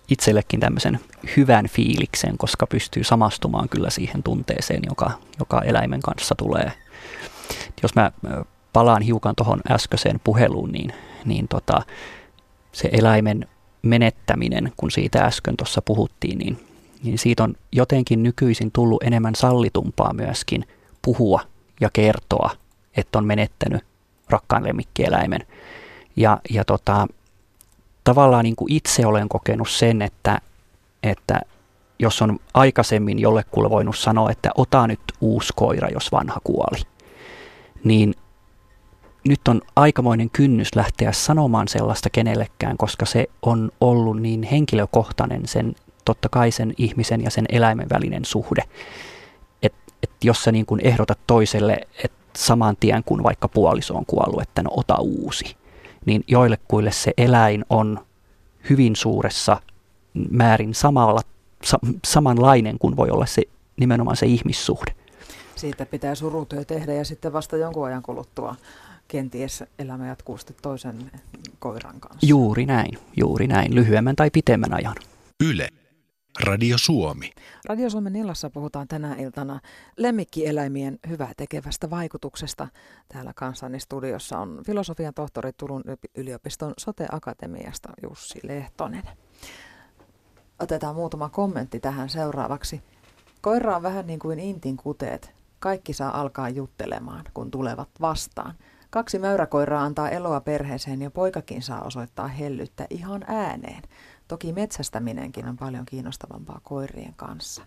itsellekin 0.08 0.60
tämmöisen 0.60 1.00
hyvän 1.36 1.68
fiiliksen, 1.68 2.38
koska 2.38 2.66
pystyy 2.66 3.04
samastumaan 3.04 3.68
kyllä 3.68 3.90
siihen 3.90 4.22
tunteeseen, 4.22 4.82
joka, 4.88 5.10
joka 5.38 5.62
eläimen 5.62 6.02
kanssa 6.02 6.34
tulee. 6.34 6.72
Jos 7.82 7.94
mä 7.94 8.12
palaan 8.72 9.02
hiukan 9.02 9.34
tuohon 9.36 9.60
äskeiseen 9.70 10.20
puheluun, 10.24 10.72
niin, 10.72 10.92
niin 11.24 11.48
tota, 11.48 11.82
se 12.72 12.88
eläimen 12.92 13.46
menettäminen, 13.82 14.72
kun 14.76 14.90
siitä 14.90 15.24
äsken 15.24 15.56
tuossa 15.56 15.82
puhuttiin, 15.82 16.38
niin, 16.38 16.58
niin 17.02 17.18
siitä 17.18 17.44
on 17.44 17.54
jotenkin 17.72 18.22
nykyisin 18.22 18.72
tullut 18.72 19.02
enemmän 19.02 19.34
sallitumpaa 19.34 20.12
myöskin 20.12 20.64
puhua 21.02 21.40
ja 21.80 21.90
kertoa, 21.92 22.50
että 22.96 23.18
on 23.18 23.24
menettänyt 23.26 23.84
rakkaan 24.30 24.64
lemmikkieläimen. 24.64 25.46
Ja, 26.16 26.40
ja 26.50 26.64
tota, 26.64 27.06
tavallaan 28.06 28.44
niin 28.44 28.56
kuin 28.56 28.72
itse 28.72 29.06
olen 29.06 29.28
kokenut 29.28 29.70
sen, 29.70 30.02
että, 30.02 30.40
että 31.02 31.40
jos 31.98 32.22
on 32.22 32.38
aikaisemmin 32.54 33.18
jollekulle 33.18 33.70
voinut 33.70 33.98
sanoa, 33.98 34.30
että 34.30 34.50
ota 34.54 34.86
nyt 34.86 35.00
uusi 35.20 35.52
koira, 35.56 35.88
jos 35.88 36.12
vanha 36.12 36.40
kuoli, 36.44 36.82
niin 37.84 38.14
nyt 39.28 39.48
on 39.48 39.62
aikamoinen 39.76 40.30
kynnys 40.30 40.74
lähteä 40.76 41.12
sanomaan 41.12 41.68
sellaista 41.68 42.10
kenellekään, 42.10 42.76
koska 42.76 43.06
se 43.06 43.26
on 43.42 43.70
ollut 43.80 44.20
niin 44.20 44.42
henkilökohtainen 44.42 45.48
sen 45.48 45.74
totta 46.04 46.28
kai 46.28 46.50
sen 46.50 46.74
ihmisen 46.78 47.24
ja 47.24 47.30
sen 47.30 47.44
eläimen 47.48 47.88
välinen 47.90 48.24
suhde. 48.24 48.62
Että 49.62 49.92
et 50.02 50.10
jos 50.24 50.44
sä 50.44 50.52
niin 50.52 50.66
kuin 50.66 50.80
ehdotat 50.80 51.18
toiselle, 51.26 51.80
että 52.04 52.18
saman 52.36 52.76
tien 52.80 53.04
kun 53.04 53.22
vaikka 53.22 53.48
puoliso 53.48 53.94
on 53.94 54.06
kuollut, 54.06 54.42
että 54.42 54.62
no 54.62 54.70
ota 54.76 54.96
uusi, 55.00 55.56
niin 56.06 56.24
joillekuille 56.26 56.92
se 56.92 57.12
eläin 57.16 57.64
on 57.70 58.06
hyvin 58.70 58.96
suuressa 58.96 59.60
määrin 60.30 60.74
samalla, 60.74 61.20
sa, 61.64 61.78
samanlainen 62.06 62.78
kuin 62.78 62.96
voi 62.96 63.10
olla 63.10 63.26
se 63.26 63.42
nimenomaan 63.76 64.16
se 64.16 64.26
ihmissuhde. 64.26 64.94
Siitä 65.56 65.86
pitää 65.86 66.14
surutyö 66.14 66.64
tehdä 66.64 66.92
ja 66.92 67.04
sitten 67.04 67.32
vasta 67.32 67.56
jonkun 67.56 67.86
ajan 67.86 68.02
kuluttua 68.02 68.56
kenties 69.08 69.64
elämä 69.78 70.06
jatkuu 70.06 70.38
sitten 70.38 70.56
toisen 70.62 71.10
koiran 71.58 72.00
kanssa. 72.00 72.26
Juuri 72.26 72.66
näin, 72.66 72.98
juuri 73.16 73.46
näin, 73.46 73.74
lyhyemmän 73.74 74.16
tai 74.16 74.30
pitemmän 74.30 74.74
ajan. 74.74 74.94
Yle. 75.44 75.68
Radio 76.40 76.78
Suomi. 76.78 77.30
Radio 77.68 77.90
Suomen 77.90 78.16
illassa 78.16 78.50
puhutaan 78.50 78.88
tänä 78.88 79.14
iltana 79.14 79.60
lemmikkieläimien 79.96 80.98
hyvää 81.08 81.32
tekevästä 81.36 81.90
vaikutuksesta. 81.90 82.68
Täällä 83.08 83.32
kanssani 83.36 83.80
studiossa 83.80 84.38
on 84.38 84.62
filosofian 84.66 85.14
tohtori 85.14 85.52
Turun 85.52 85.84
yliopiston 86.16 86.74
Sote-akatemiasta 86.78 87.92
Jussi 88.02 88.40
Lehtonen. 88.42 89.02
Otetaan 90.58 90.94
muutama 90.94 91.28
kommentti 91.28 91.80
tähän 91.80 92.08
seuraavaksi. 92.08 92.82
Koira 93.40 93.76
on 93.76 93.82
vähän 93.82 94.06
niin 94.06 94.18
kuin 94.18 94.38
intin 94.38 94.76
kuteet. 94.76 95.34
Kaikki 95.58 95.92
saa 95.92 96.20
alkaa 96.20 96.48
juttelemaan, 96.48 97.24
kun 97.34 97.50
tulevat 97.50 97.88
vastaan. 98.00 98.54
Kaksi 98.90 99.18
mäyräkoiraa 99.18 99.84
antaa 99.84 100.10
eloa 100.10 100.40
perheeseen 100.40 101.02
ja 101.02 101.10
poikakin 101.10 101.62
saa 101.62 101.82
osoittaa 101.82 102.28
hellyttä 102.28 102.86
ihan 102.90 103.24
ääneen. 103.26 103.82
Toki 104.28 104.52
metsästäminenkin 104.52 105.48
on 105.48 105.56
paljon 105.56 105.86
kiinnostavampaa 105.86 106.60
koirien 106.64 107.14
kanssa. 107.16 107.62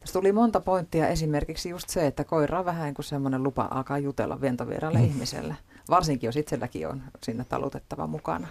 Tässä 0.00 0.12
tuli 0.12 0.32
monta 0.32 0.60
pointtia, 0.60 1.08
esimerkiksi 1.08 1.68
just 1.68 1.88
se, 1.88 2.06
että 2.06 2.24
koira 2.24 2.58
on 2.58 2.64
vähän 2.64 2.94
kuin 2.94 3.04
semmoinen 3.04 3.42
lupa 3.42 3.68
alkaa 3.70 3.98
jutella 3.98 4.40
ventovieraille 4.40 4.98
mm. 4.98 5.04
ihmiselle. 5.04 5.56
Varsinkin 5.90 6.28
jos 6.28 6.36
itselläkin 6.36 6.88
on 6.88 7.02
sinne 7.22 7.44
talutettava 7.44 8.06
mukana. 8.06 8.48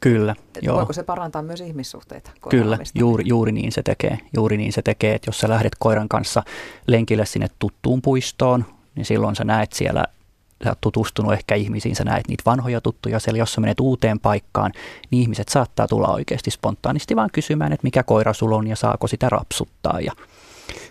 Kyllä, 0.00 0.34
Et 0.56 0.62
joo. 0.62 0.76
Voiko 0.76 0.92
se 0.92 1.02
parantaa 1.02 1.42
myös 1.42 1.60
ihmissuhteita? 1.60 2.30
Kyllä, 2.50 2.78
juuri, 2.94 3.24
juuri 3.26 3.52
niin 3.52 3.72
se 3.72 3.82
tekee. 3.82 4.18
Juuri 4.34 4.56
niin 4.56 4.72
se 4.72 4.82
tekee, 4.82 5.14
että 5.14 5.28
jos 5.28 5.38
sä 5.38 5.48
lähdet 5.48 5.72
koiran 5.78 6.08
kanssa 6.08 6.42
lenkille 6.86 7.26
sinne 7.26 7.48
tuttuun 7.58 8.02
puistoon, 8.02 8.64
niin 8.94 9.04
silloin 9.04 9.36
sä 9.36 9.44
näet 9.44 9.72
siellä 9.72 10.04
sä 10.64 10.70
oot 10.70 10.80
tutustunut 10.80 11.32
ehkä 11.32 11.54
ihmisiin, 11.54 11.96
sä 11.96 12.04
näet 12.04 12.28
niitä 12.28 12.42
vanhoja 12.46 12.80
tuttuja 12.80 13.18
siellä, 13.18 13.38
jos 13.38 13.52
sä 13.52 13.60
menet 13.60 13.80
uuteen 13.80 14.20
paikkaan, 14.20 14.72
niin 15.10 15.22
ihmiset 15.22 15.48
saattaa 15.48 15.88
tulla 15.88 16.08
oikeasti 16.08 16.50
spontaanisti 16.50 17.16
vaan 17.16 17.30
kysymään, 17.32 17.72
että 17.72 17.84
mikä 17.84 18.02
koira 18.02 18.32
sulla 18.32 18.56
on 18.56 18.66
ja 18.66 18.76
saako 18.76 19.06
sitä 19.06 19.28
rapsuttaa 19.28 20.00
ja, 20.00 20.12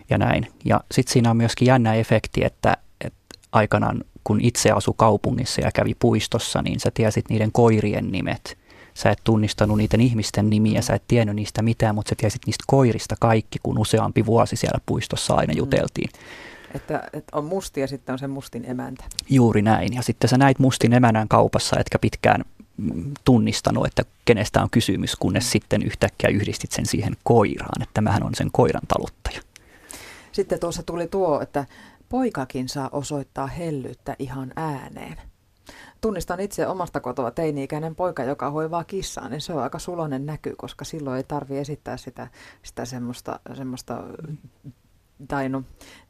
ja 0.10 0.18
näin. 0.18 0.48
Ja 0.66 0.82
sitten 0.92 1.14
siinä 1.14 1.30
on 1.30 1.38
myöskin 1.38 1.66
jännä 1.66 1.94
efekti, 1.94 2.44
että, 2.44 2.78
että 3.02 3.40
aikanaan 3.52 4.04
kun 4.24 4.42
itse 4.42 4.72
asu 4.72 4.94
kaupungissa 4.94 5.62
ja 5.62 5.72
kävi 5.72 5.96
puistossa, 6.00 6.62
niin 6.62 6.80
sä 6.80 6.92
tiesit 6.94 7.30
niiden 7.30 7.52
koirien 7.52 8.12
nimet. 8.12 8.58
Sä 8.94 9.12
et 9.12 9.22
tunnistanut 9.24 9.78
niiden 9.78 10.02
ihmisten 10.02 10.50
nimiä, 10.50 10.82
sä 10.82 10.94
et 10.94 11.04
tiennyt 11.08 11.36
niistä 11.36 11.62
mitään, 11.62 11.96
mutta 11.96 12.10
sä 12.10 12.16
tiesit 12.18 12.42
niistä 12.46 12.64
koirista 12.68 13.16
kaikki, 13.20 13.60
kun 13.64 13.80
useampi 13.80 14.26
vuosi 14.26 14.56
siellä 14.56 14.80
puistossa 14.86 15.34
aina 15.34 15.54
mm. 15.54 15.58
juteltiin. 15.58 16.10
Mm. 16.14 16.20
Että, 16.76 17.04
että 17.14 17.38
on 17.38 17.46
musti 17.46 17.82
ja 17.82 17.88
sitten 17.88 18.14
on 18.14 18.20
se 18.20 18.28
mustin 18.28 18.66
emäntä. 18.66 19.04
Juuri 19.30 19.62
näin. 19.62 19.94
Ja 19.94 20.02
sitten 20.02 20.30
sä 20.30 20.38
näit 20.38 20.60
mustin 20.60 20.94
emänän 20.94 21.28
kaupassa, 21.28 21.80
etkä 21.80 22.00
pitkään 22.00 22.46
tunnistanut, 23.24 23.86
että 23.86 24.04
kenestä 24.26 24.62
on 24.62 24.70
kysymys, 24.70 25.16
kunnes 25.16 25.44
mm. 25.44 25.50
sitten 25.50 25.84
yhtäkkiä 25.84 26.30
yhdistit 26.30 26.72
sen 26.72 26.86
siihen 26.86 27.18
koiraan, 27.24 27.82
että 27.82 28.02
mähän 28.02 28.24
on 28.24 28.36
sen 28.36 28.50
koiran 28.52 28.88
taluttaja. 28.88 29.42
Sitten 30.32 30.60
tuossa 30.60 30.84
tuli 30.84 31.08
tuo, 31.08 31.42
että 31.42 31.66
poikakin 32.10 32.70
saa 32.70 32.90
osoittaa 32.92 33.48
hellyyttä 33.48 34.16
ihan 34.20 34.54
ääneen. 34.56 35.18
Tunnistan 36.02 36.40
itse 36.40 36.68
omasta 36.68 37.00
kotoa 37.00 37.32
teini-ikäinen 37.32 37.96
poika, 37.96 38.24
joka 38.24 38.52
hoivaa 38.52 38.84
kissaa, 38.84 39.30
niin 39.30 39.42
se 39.42 39.54
on 39.54 39.64
aika 39.64 39.80
sulonen 39.80 40.26
näky, 40.26 40.56
koska 40.58 40.86
silloin 40.86 41.18
ei 41.18 41.24
tarvi 41.24 41.58
esittää 41.58 41.98
sitä, 41.98 42.28
sitä 42.64 42.86
semmoista, 42.86 43.40
semmoista 43.54 44.04
tai 45.28 45.50
no, 45.50 45.64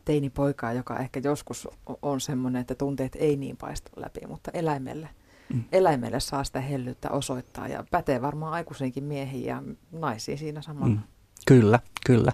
teinipoikaa, 0.05 0.73
joka 0.73 0.97
ehkä 0.97 1.19
joskus 1.23 1.67
on 2.01 2.21
semmoinen, 2.21 2.61
että 2.61 2.75
tunteet 2.75 3.15
ei 3.19 3.37
niin 3.37 3.57
paista 3.57 3.91
läpi, 3.95 4.19
mutta 4.27 4.51
eläimelle, 4.53 5.09
mm. 5.53 5.63
eläimelle 5.71 6.19
saa 6.19 6.43
sitä 6.43 6.61
hellyyttä 6.61 7.09
osoittaa 7.09 7.67
ja 7.67 7.83
pätee 7.91 8.21
varmaan 8.21 8.53
aikuisenkin 8.53 9.03
miehiin 9.03 9.45
ja 9.45 9.63
naisiin 9.91 10.37
siinä 10.37 10.61
samalla. 10.61 10.95
Mm. 10.95 11.01
Kyllä, 11.47 11.79
kyllä. 12.05 12.31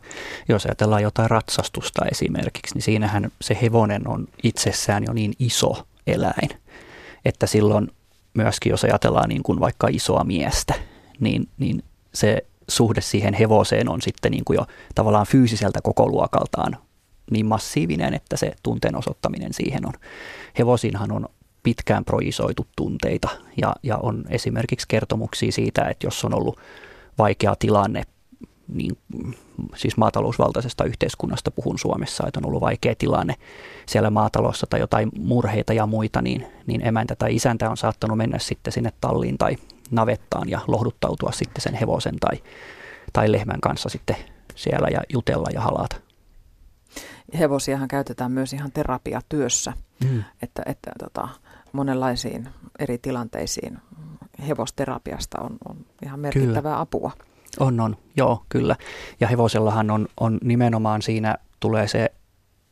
Jos 0.49 0.65
ajatellaan 0.65 1.03
jotain 1.03 1.29
ratsastusta 1.29 2.05
esimerkiksi, 2.11 2.73
niin 2.73 2.81
siinähän 2.81 3.31
se 3.41 3.57
hevonen 3.61 4.07
on 4.07 4.27
itsessään 4.43 5.03
jo 5.03 5.13
niin 5.13 5.33
iso 5.39 5.87
eläin, 6.07 6.49
että 7.25 7.47
silloin 7.47 7.91
myöskin 8.33 8.69
jos 8.69 8.83
ajatellaan 8.83 9.29
niin 9.29 9.43
kuin 9.43 9.59
vaikka 9.59 9.87
isoa 9.91 10.23
miestä, 10.23 10.73
niin, 11.19 11.49
niin 11.57 11.83
se 12.13 12.45
suhde 12.67 13.01
siihen 13.01 13.33
hevoseen 13.33 13.89
on 13.89 14.01
sitten 14.01 14.31
niin 14.31 14.43
kuin 14.45 14.55
jo 14.55 14.65
tavallaan 14.95 15.27
fyysiseltä 15.27 15.79
koko 15.83 16.07
luokaltaan 16.07 16.77
niin 17.31 17.45
massiivinen, 17.45 18.13
että 18.13 18.37
se 18.37 18.51
tunteen 18.63 18.95
osoittaminen 18.95 19.53
siihen 19.53 19.87
on. 19.87 19.93
Hevosiinhan 20.59 21.11
on 21.11 21.25
pitkään 21.63 22.05
projisoitu 22.05 22.67
tunteita 22.75 23.29
ja, 23.61 23.75
ja 23.83 23.97
on 23.97 24.23
esimerkiksi 24.29 24.87
kertomuksia 24.87 25.51
siitä, 25.51 25.81
että 25.81 26.07
jos 26.07 26.25
on 26.25 26.35
ollut 26.35 26.59
vaikea 27.17 27.55
tilanne, 27.59 28.03
niin, 28.67 28.97
siis 29.75 29.97
maatalousvaltaisesta 29.97 30.83
yhteiskunnasta 30.83 31.51
puhun 31.51 31.79
Suomessa, 31.79 32.27
että 32.27 32.39
on 32.39 32.45
ollut 32.45 32.61
vaikea 32.61 32.95
tilanne 32.97 33.35
siellä 33.85 34.09
maatalossa 34.09 34.67
tai 34.69 34.79
jotain 34.79 35.09
murheita 35.19 35.73
ja 35.73 35.85
muita, 35.85 36.21
niin, 36.21 36.47
niin 36.67 36.87
emäntä 36.87 37.15
tai 37.15 37.35
isäntä 37.35 37.69
on 37.69 37.77
saattanut 37.77 38.17
mennä 38.17 38.39
sitten 38.39 38.73
sinne 38.73 38.93
talliin 39.01 39.37
tai 39.37 39.55
navettaan 39.95 40.49
ja 40.49 40.59
lohduttautua 40.67 41.31
sitten 41.31 41.61
sen 41.61 41.73
hevosen 41.73 42.15
tai, 42.19 42.43
tai 43.13 43.31
lehmän 43.31 43.61
kanssa 43.61 43.89
sitten 43.89 44.15
siellä 44.55 44.87
ja 44.87 45.01
jutella 45.13 45.47
ja 45.53 45.61
halata. 45.61 45.95
Hevosiahan 47.39 47.87
käytetään 47.87 48.31
myös 48.31 48.53
ihan 48.53 48.71
terapiatyössä, 48.71 49.73
mm. 50.03 50.23
että, 50.41 50.63
että 50.65 50.91
tota, 50.99 51.27
monenlaisiin 51.71 52.49
eri 52.79 52.97
tilanteisiin 52.97 53.77
hevosterapiasta 54.47 55.41
on, 55.41 55.57
on 55.69 55.77
ihan 56.05 56.19
merkittävää 56.19 56.61
kyllä. 56.61 56.79
apua. 56.79 57.11
On, 57.59 57.79
on, 57.79 57.97
joo, 58.17 58.43
kyllä. 58.49 58.75
Ja 59.19 59.27
hevosellahan 59.27 59.91
on, 59.91 60.07
on 60.19 60.37
nimenomaan 60.43 61.01
siinä 61.01 61.37
tulee 61.59 61.87
se, 61.87 62.11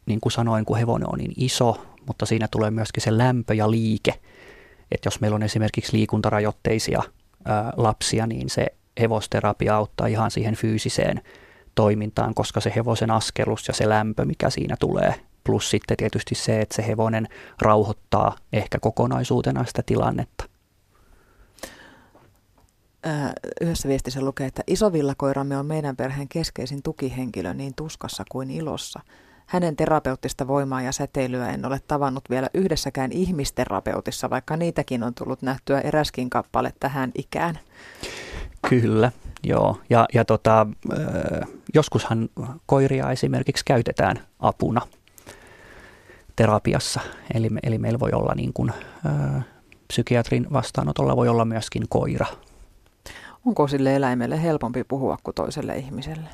niin 0.06 0.22
kuin 0.22 0.32
sanoin, 0.32 0.66
kun 0.66 0.78
hevonen 0.78 1.10
on 1.14 1.18
niin 1.18 1.34
iso, 1.38 1.86
mutta 2.08 2.26
siinä 2.26 2.48
tulee 2.52 2.72
myöskin 2.72 3.04
se 3.04 3.18
lämpö 3.18 3.54
ja 3.54 3.72
liike– 3.72 4.14
että 4.92 5.08
jos 5.08 5.22
meillä 5.22 5.36
on 5.36 5.44
esimerkiksi 5.44 5.98
liikuntarajoitteisia 5.98 7.04
ää, 7.46 7.74
lapsia, 7.78 8.28
niin 8.28 8.50
se 8.50 8.66
hevosterapia 9.00 9.76
auttaa 9.76 10.08
ihan 10.08 10.32
siihen 10.32 10.56
fyysiseen 10.56 11.22
toimintaan, 11.76 12.34
koska 12.34 12.60
se 12.60 12.74
hevosen 12.76 13.12
askelus 13.12 13.68
ja 13.68 13.74
se 13.74 13.90
lämpö, 13.90 14.26
mikä 14.26 14.50
siinä 14.50 14.76
tulee, 14.80 15.16
plus 15.44 15.70
sitten 15.70 15.98
tietysti 15.98 16.36
se, 16.36 16.62
että 16.62 16.76
se 16.76 16.88
hevonen 16.88 17.28
rauhoittaa 17.62 18.36
ehkä 18.54 18.80
kokonaisuutena 18.80 19.66
sitä 19.66 19.84
tilannetta. 19.86 20.44
Yhdessä 23.62 23.90
viestissä 23.90 24.22
lukee, 24.22 24.48
että 24.48 24.64
isovillakoiramme 24.68 25.58
on 25.58 25.66
meidän 25.66 25.96
perheen 25.96 26.28
keskeisin 26.28 26.84
tukihenkilö 26.84 27.54
niin 27.54 27.74
tuskassa 27.76 28.24
kuin 28.30 28.52
ilossa– 28.52 29.00
hänen 29.52 29.76
terapeuttista 29.76 30.48
voimaa 30.48 30.82
ja 30.82 30.92
säteilyä 30.92 31.50
en 31.50 31.66
ole 31.66 31.82
tavannut 31.88 32.24
vielä 32.30 32.50
yhdessäkään 32.54 33.12
ihmisterapeutissa, 33.12 34.30
vaikka 34.30 34.58
niitäkin 34.58 35.04
on 35.04 35.14
tullut 35.14 35.42
nähtyä 35.42 35.82
eräskin 35.82 36.30
kappale 36.30 36.74
tähän 36.80 37.12
ikään. 37.16 37.60
Kyllä, 38.70 39.12
joo. 39.44 39.78
Ja, 39.90 40.06
ja 40.14 40.26
tota, 40.26 40.68
joskushan 41.74 42.30
koiria 42.66 43.12
esimerkiksi 43.12 43.66
käytetään 43.66 44.20
apuna 44.40 44.82
terapiassa. 46.36 47.00
Eli, 47.34 47.50
eli 47.64 47.78
meillä 47.78 48.00
voi 48.00 48.12
olla 48.12 48.34
niin 48.36 48.54
kuin, 48.54 48.72
psykiatrin 49.88 50.48
vastaanotolla 50.54 51.16
voi 51.16 51.28
olla 51.28 51.46
myöskin 51.46 51.84
koira. 51.90 52.26
Onko 53.46 53.68
sille 53.68 53.96
eläimelle 53.96 54.44
helpompi 54.44 54.84
puhua 54.84 55.18
kuin 55.24 55.36
toiselle 55.36 55.78
ihmiselle? 55.78 56.30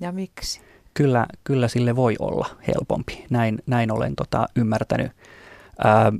Ja 0.00 0.12
miksi? 0.12 0.73
Kyllä, 0.94 1.26
kyllä 1.44 1.68
sille 1.68 1.96
voi 1.96 2.16
olla 2.18 2.46
helpompi. 2.68 3.24
Näin, 3.30 3.62
näin 3.66 3.92
olen 3.92 4.16
tota, 4.16 4.46
ymmärtänyt. 4.56 5.12
Ää, 5.84 6.12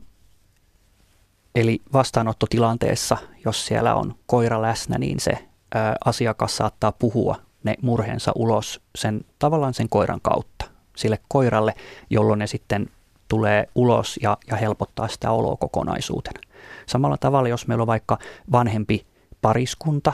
eli 1.55 1.83
vastaanottotilanteessa, 1.93 3.17
jos 3.45 3.67
siellä 3.67 3.95
on 3.95 4.15
koira 4.27 4.63
läsnä, 4.63 4.99
niin 4.99 5.21
se 5.21 5.49
ää, 5.75 5.97
asiakas 6.05 6.57
saattaa 6.57 6.93
puhua 6.93 7.37
ne 7.65 7.75
murheensa 7.83 8.33
ulos 8.35 8.81
sen 8.95 9.21
tavallaan 9.39 9.75
sen 9.75 9.89
koiran 9.89 10.21
kautta 10.21 10.65
sille 10.97 11.19
koiralle, 11.29 11.75
jolloin 12.11 12.39
ne 12.39 12.47
sitten 12.47 12.91
tulee 13.29 13.69
ulos 13.75 14.19
ja, 14.23 14.37
ja 14.51 14.57
helpottaa 14.57 15.09
sitä 15.09 15.31
oloa 15.31 15.57
kokonaisuutena. 15.57 16.41
Samalla 16.87 17.17
tavalla, 17.17 17.49
jos 17.49 17.67
meillä 17.67 17.83
on 17.83 17.87
vaikka 17.87 18.19
vanhempi 18.53 19.07
pariskunta, 19.43 20.13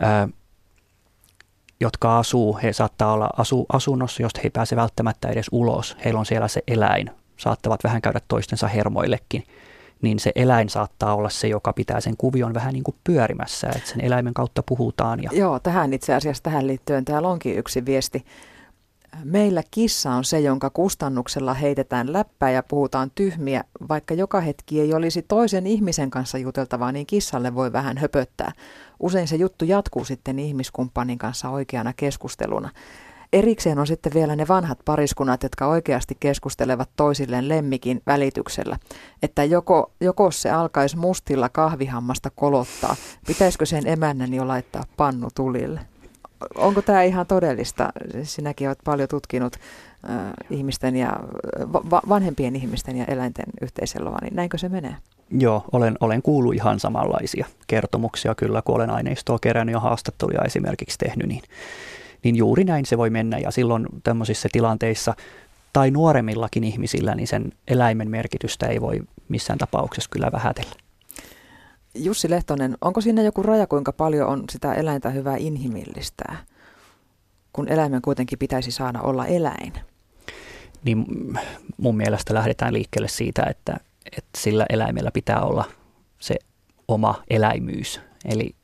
ää, 0.00 0.28
jotka 1.80 2.18
asuu, 2.18 2.58
he 2.62 2.72
saattaa 2.72 3.12
olla 3.12 3.30
asu, 3.36 3.66
asunnossa, 3.72 4.22
josta 4.22 4.40
he 4.40 4.46
ei 4.46 4.50
pääse 4.50 4.76
välttämättä 4.76 5.28
edes 5.28 5.46
ulos. 5.52 5.96
Heillä 6.04 6.20
on 6.20 6.26
siellä 6.26 6.48
se 6.48 6.62
eläin, 6.68 7.10
saattavat 7.36 7.84
vähän 7.84 8.02
käydä 8.02 8.20
toistensa 8.28 8.68
hermoillekin, 8.68 9.44
niin 10.02 10.18
se 10.18 10.32
eläin 10.34 10.68
saattaa 10.68 11.14
olla 11.14 11.28
se, 11.28 11.48
joka 11.48 11.72
pitää 11.72 12.00
sen 12.00 12.16
kuvion 12.16 12.54
vähän 12.54 12.72
niin 12.72 12.84
kuin 12.84 12.96
pyörimässä, 13.04 13.66
että 13.66 13.88
sen 13.88 14.00
eläimen 14.00 14.34
kautta 14.34 14.62
puhutaan. 14.62 15.22
Ja... 15.22 15.30
Joo, 15.32 15.58
tähän 15.58 15.92
itse 15.92 16.14
asiassa 16.14 16.42
tähän 16.42 16.66
liittyen 16.66 17.04
täällä 17.04 17.28
onkin 17.28 17.58
yksi 17.58 17.86
viesti. 17.86 18.24
Meillä 19.24 19.62
kissa 19.70 20.10
on 20.10 20.24
se, 20.24 20.40
jonka 20.40 20.70
kustannuksella 20.70 21.54
heitetään 21.54 22.12
läppää 22.12 22.50
ja 22.50 22.62
puhutaan 22.62 23.10
tyhmiä. 23.14 23.64
Vaikka 23.88 24.14
joka 24.14 24.40
hetki 24.40 24.80
ei 24.80 24.94
olisi 24.94 25.22
toisen 25.22 25.66
ihmisen 25.66 26.10
kanssa 26.10 26.38
juteltavaa, 26.38 26.92
niin 26.92 27.06
kissalle 27.06 27.54
voi 27.54 27.72
vähän 27.72 27.98
höpöttää. 27.98 28.52
Usein 29.00 29.28
se 29.28 29.36
juttu 29.36 29.64
jatkuu 29.64 30.04
sitten 30.04 30.38
ihmiskumppanin 30.38 31.18
kanssa 31.18 31.48
oikeana 31.48 31.92
keskusteluna. 31.92 32.70
Erikseen 33.32 33.78
on 33.78 33.86
sitten 33.86 34.14
vielä 34.14 34.36
ne 34.36 34.48
vanhat 34.48 34.78
pariskunnat, 34.84 35.42
jotka 35.42 35.66
oikeasti 35.66 36.16
keskustelevat 36.20 36.90
toisilleen 36.96 37.48
lemmikin 37.48 38.02
välityksellä. 38.06 38.78
Että 39.22 39.44
joko, 39.44 39.92
joko 40.00 40.30
se 40.30 40.50
alkaisi 40.50 40.96
mustilla 40.96 41.48
kahvihammasta 41.48 42.30
kolottaa, 42.30 42.96
pitäisikö 43.26 43.66
sen 43.66 43.86
emännän 43.86 44.34
jo 44.34 44.48
laittaa 44.48 44.84
pannu 44.96 45.28
tulille? 45.34 45.80
Onko 46.54 46.82
tämä 46.82 47.02
ihan 47.02 47.26
todellista? 47.26 47.92
Sinäkin 48.22 48.68
olet 48.68 48.78
paljon 48.84 49.08
tutkinut 49.08 49.56
äh, 50.10 50.16
ihmisten 50.50 50.96
ja 50.96 51.20
va- 51.72 52.02
vanhempien 52.08 52.56
ihmisten 52.56 52.96
ja 52.96 53.04
eläinten 53.04 53.46
yhteiseloa, 53.60 54.18
niin 54.22 54.36
näinkö 54.36 54.58
se 54.58 54.68
menee? 54.68 54.96
Joo, 55.30 55.64
olen, 55.72 55.96
olen 56.00 56.22
kuullut 56.22 56.54
ihan 56.54 56.80
samanlaisia 56.80 57.46
kertomuksia 57.66 58.34
kyllä, 58.34 58.62
kun 58.62 58.74
olen 58.74 58.90
aineistoa 58.90 59.38
kerännyt 59.38 59.72
ja 59.72 59.80
haastatteluja 59.80 60.44
esimerkiksi 60.44 60.98
tehnyt, 60.98 61.28
niin 61.28 61.42
niin 62.22 62.36
juuri 62.36 62.64
näin 62.64 62.86
se 62.86 62.98
voi 62.98 63.10
mennä 63.10 63.38
ja 63.38 63.50
silloin 63.50 63.86
tämmöisissä 64.04 64.48
tilanteissa 64.52 65.14
tai 65.72 65.90
nuoremmillakin 65.90 66.64
ihmisillä, 66.64 67.14
niin 67.14 67.26
sen 67.26 67.52
eläimen 67.68 68.10
merkitystä 68.10 68.66
ei 68.66 68.80
voi 68.80 69.00
missään 69.28 69.58
tapauksessa 69.58 70.10
kyllä 70.10 70.32
vähätellä. 70.32 70.85
Jussi 71.96 72.30
Lehtonen, 72.30 72.76
onko 72.80 73.00
siinä 73.00 73.22
joku 73.22 73.42
raja, 73.42 73.66
kuinka 73.66 73.92
paljon 73.92 74.28
on 74.28 74.44
sitä 74.50 74.74
eläintä 74.74 75.10
hyvä 75.10 75.36
inhimillistää, 75.36 76.36
kun 77.52 77.68
eläimen 77.68 78.02
kuitenkin 78.02 78.38
pitäisi 78.38 78.70
saada 78.70 79.00
olla 79.00 79.26
eläin? 79.26 79.72
Niin 80.84 81.06
mun 81.76 81.96
mielestä 81.96 82.34
lähdetään 82.34 82.72
liikkeelle 82.74 83.08
siitä, 83.08 83.42
että, 83.50 83.76
että 84.16 84.38
sillä 84.38 84.66
eläimellä 84.70 85.10
pitää 85.10 85.40
olla 85.40 85.64
se 86.18 86.36
oma 86.88 87.22
eläimyys. 87.30 88.00
Eli 88.24 88.54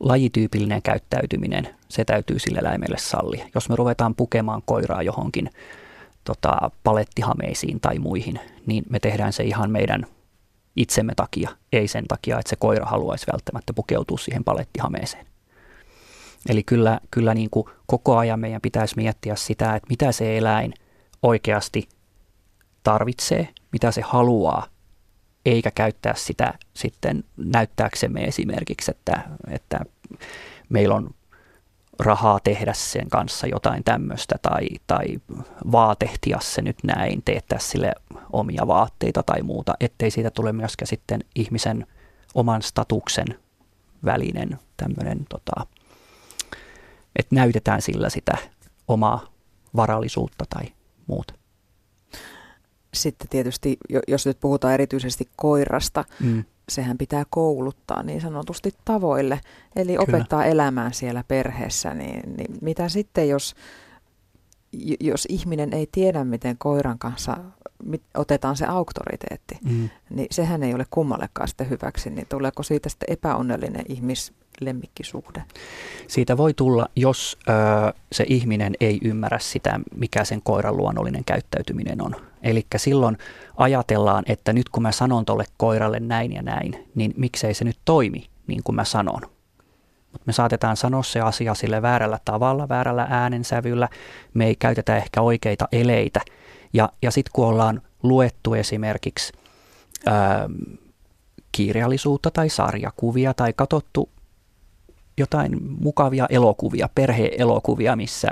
lajityypillinen 0.00 0.82
käyttäytyminen, 0.82 1.68
se 1.88 2.04
täytyy 2.04 2.38
sille 2.38 2.58
eläimelle 2.58 2.98
sallia. 2.98 3.46
Jos 3.54 3.68
me 3.68 3.76
ruvetaan 3.76 4.14
pukemaan 4.14 4.62
koiraa 4.64 5.02
johonkin 5.02 5.50
tota, 6.24 6.70
palettihameisiin 6.84 7.80
tai 7.80 7.98
muihin, 7.98 8.40
niin 8.66 8.84
me 8.90 9.00
tehdään 9.00 9.32
se 9.32 9.42
ihan 9.42 9.70
meidän 9.70 10.06
itsemme 10.76 11.12
takia, 11.16 11.50
ei 11.72 11.88
sen 11.88 12.04
takia, 12.08 12.38
että 12.38 12.50
se 12.50 12.56
koira 12.56 12.86
haluaisi 12.86 13.26
välttämättä 13.32 13.72
pukeutua 13.72 14.18
siihen 14.18 14.44
palettihameeseen. 14.44 15.26
Eli 16.48 16.62
kyllä, 16.62 17.00
kyllä 17.10 17.34
niin 17.34 17.50
kuin 17.50 17.66
koko 17.86 18.16
ajan 18.16 18.40
meidän 18.40 18.60
pitäisi 18.60 18.96
miettiä 18.96 19.36
sitä, 19.36 19.74
että 19.74 19.86
mitä 19.90 20.12
se 20.12 20.38
eläin 20.38 20.74
oikeasti 21.22 21.88
tarvitsee, 22.82 23.48
mitä 23.72 23.90
se 23.90 24.00
haluaa 24.00 24.66
eikä 25.46 25.70
käyttää 25.70 26.14
sitä 26.16 26.54
sitten 26.74 27.24
näyttääksemme 27.36 28.24
esimerkiksi, 28.24 28.90
että, 28.90 29.22
että 29.50 29.80
meillä 30.68 30.94
on 30.94 31.14
rahaa 32.00 32.40
tehdä 32.44 32.72
sen 32.72 33.08
kanssa 33.08 33.46
jotain 33.46 33.84
tämmöistä 33.84 34.34
tai, 34.42 34.68
tai 34.86 35.06
vaatehtia 35.72 36.38
se 36.40 36.62
nyt 36.62 36.76
näin, 36.84 37.22
teettää 37.24 37.58
sille 37.58 37.92
omia 38.32 38.66
vaatteita 38.66 39.22
tai 39.22 39.42
muuta, 39.42 39.74
ettei 39.80 40.10
siitä 40.10 40.30
tule 40.30 40.52
myöskään 40.52 40.86
sitten 40.86 41.20
ihmisen 41.34 41.86
oman 42.34 42.62
statuksen 42.62 43.26
välinen 44.04 44.58
tämmöinen, 44.76 45.26
tota, 45.28 45.66
että 47.16 47.34
näytetään 47.34 47.82
sillä 47.82 48.10
sitä 48.10 48.38
omaa 48.88 49.26
varallisuutta 49.76 50.44
tai 50.48 50.64
muuta 51.06 51.34
sitten 52.94 53.28
tietysti, 53.28 53.76
jos 54.08 54.26
nyt 54.26 54.40
puhutaan 54.40 54.74
erityisesti 54.74 55.28
koirasta, 55.36 56.04
mm. 56.20 56.44
Sehän 56.68 56.98
pitää 56.98 57.24
kouluttaa 57.30 58.02
niin 58.02 58.20
sanotusti 58.20 58.74
tavoille, 58.84 59.40
eli 59.76 59.92
Kyllä. 59.92 60.02
opettaa 60.02 60.44
elämään 60.44 60.94
siellä 60.94 61.24
perheessä. 61.28 61.94
Niin, 61.94 62.36
niin 62.36 62.58
mitä 62.60 62.88
sitten, 62.88 63.28
jos, 63.28 63.54
jos 65.00 65.26
ihminen 65.28 65.72
ei 65.72 65.88
tiedä, 65.92 66.24
miten 66.24 66.58
koiran 66.58 66.98
kanssa 66.98 67.36
mit, 67.84 68.02
otetaan 68.14 68.56
se 68.56 68.66
auktoriteetti, 68.66 69.58
mm. 69.64 69.90
niin 70.10 70.28
sehän 70.30 70.62
ei 70.62 70.74
ole 70.74 70.86
kummallekaan 70.90 71.48
sitten 71.48 71.70
hyväksi, 71.70 72.10
niin 72.10 72.26
tuleeko 72.28 72.62
siitä 72.62 72.88
sitten 72.88 73.12
epäonnellinen 73.12 73.84
ihmis, 73.88 74.32
lemmikkisuhde? 74.60 75.42
Siitä 76.06 76.36
voi 76.36 76.54
tulla, 76.54 76.88
jos 76.96 77.38
ö, 77.48 77.52
se 78.12 78.24
ihminen 78.28 78.72
ei 78.80 78.98
ymmärrä 79.04 79.38
sitä, 79.38 79.80
mikä 79.96 80.24
sen 80.24 80.42
koiran 80.42 80.76
luonnollinen 80.76 81.24
käyttäytyminen 81.24 82.02
on. 82.02 82.16
Eli 82.42 82.66
silloin 82.76 83.18
ajatellaan, 83.56 84.24
että 84.26 84.52
nyt 84.52 84.68
kun 84.68 84.82
mä 84.82 84.92
sanon 84.92 85.24
tuolle 85.24 85.44
koiralle 85.56 86.00
näin 86.00 86.32
ja 86.32 86.42
näin, 86.42 86.88
niin 86.94 87.14
miksei 87.16 87.54
se 87.54 87.64
nyt 87.64 87.78
toimi 87.84 88.26
niin 88.46 88.62
kuin 88.64 88.76
mä 88.76 88.84
sanon. 88.84 89.20
Mutta 90.12 90.26
me 90.26 90.32
saatetaan 90.32 90.76
sanoa 90.76 91.02
se 91.02 91.20
asia 91.20 91.54
sille 91.54 91.82
väärällä 91.82 92.18
tavalla, 92.24 92.68
väärällä 92.68 93.06
äänensävyllä. 93.10 93.88
Me 94.34 94.46
ei 94.46 94.56
käytetä 94.56 94.96
ehkä 94.96 95.20
oikeita 95.20 95.68
eleitä. 95.72 96.20
Ja, 96.72 96.88
ja 97.02 97.10
sitten 97.10 97.30
kun 97.32 97.46
ollaan 97.46 97.82
luettu 98.02 98.54
esimerkiksi 98.54 99.32
ää, 100.06 100.48
kirjallisuutta 101.52 102.30
tai 102.30 102.48
sarjakuvia 102.48 103.34
tai 103.34 103.52
katsottu 103.52 104.08
jotain 105.18 105.58
mukavia 105.80 106.26
elokuvia, 106.30 106.88
perheelokuvia, 106.94 107.96
missä 107.96 108.28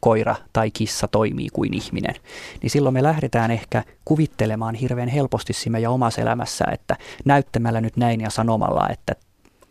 koira 0.00 0.34
tai 0.52 0.70
kissa 0.70 1.08
toimii 1.08 1.48
kuin 1.52 1.74
ihminen, 1.74 2.14
niin 2.62 2.70
silloin 2.70 2.92
me 2.92 3.02
lähdetään 3.02 3.50
ehkä 3.50 3.84
kuvittelemaan 4.04 4.74
hirveän 4.74 5.08
helposti 5.08 5.52
siinä 5.52 5.78
ja 5.78 5.90
omassa 5.90 6.20
elämässä, 6.20 6.64
että 6.72 6.96
näyttämällä 7.24 7.80
nyt 7.80 7.96
näin 7.96 8.20
ja 8.20 8.30
sanomalla, 8.30 8.88
että 8.88 9.12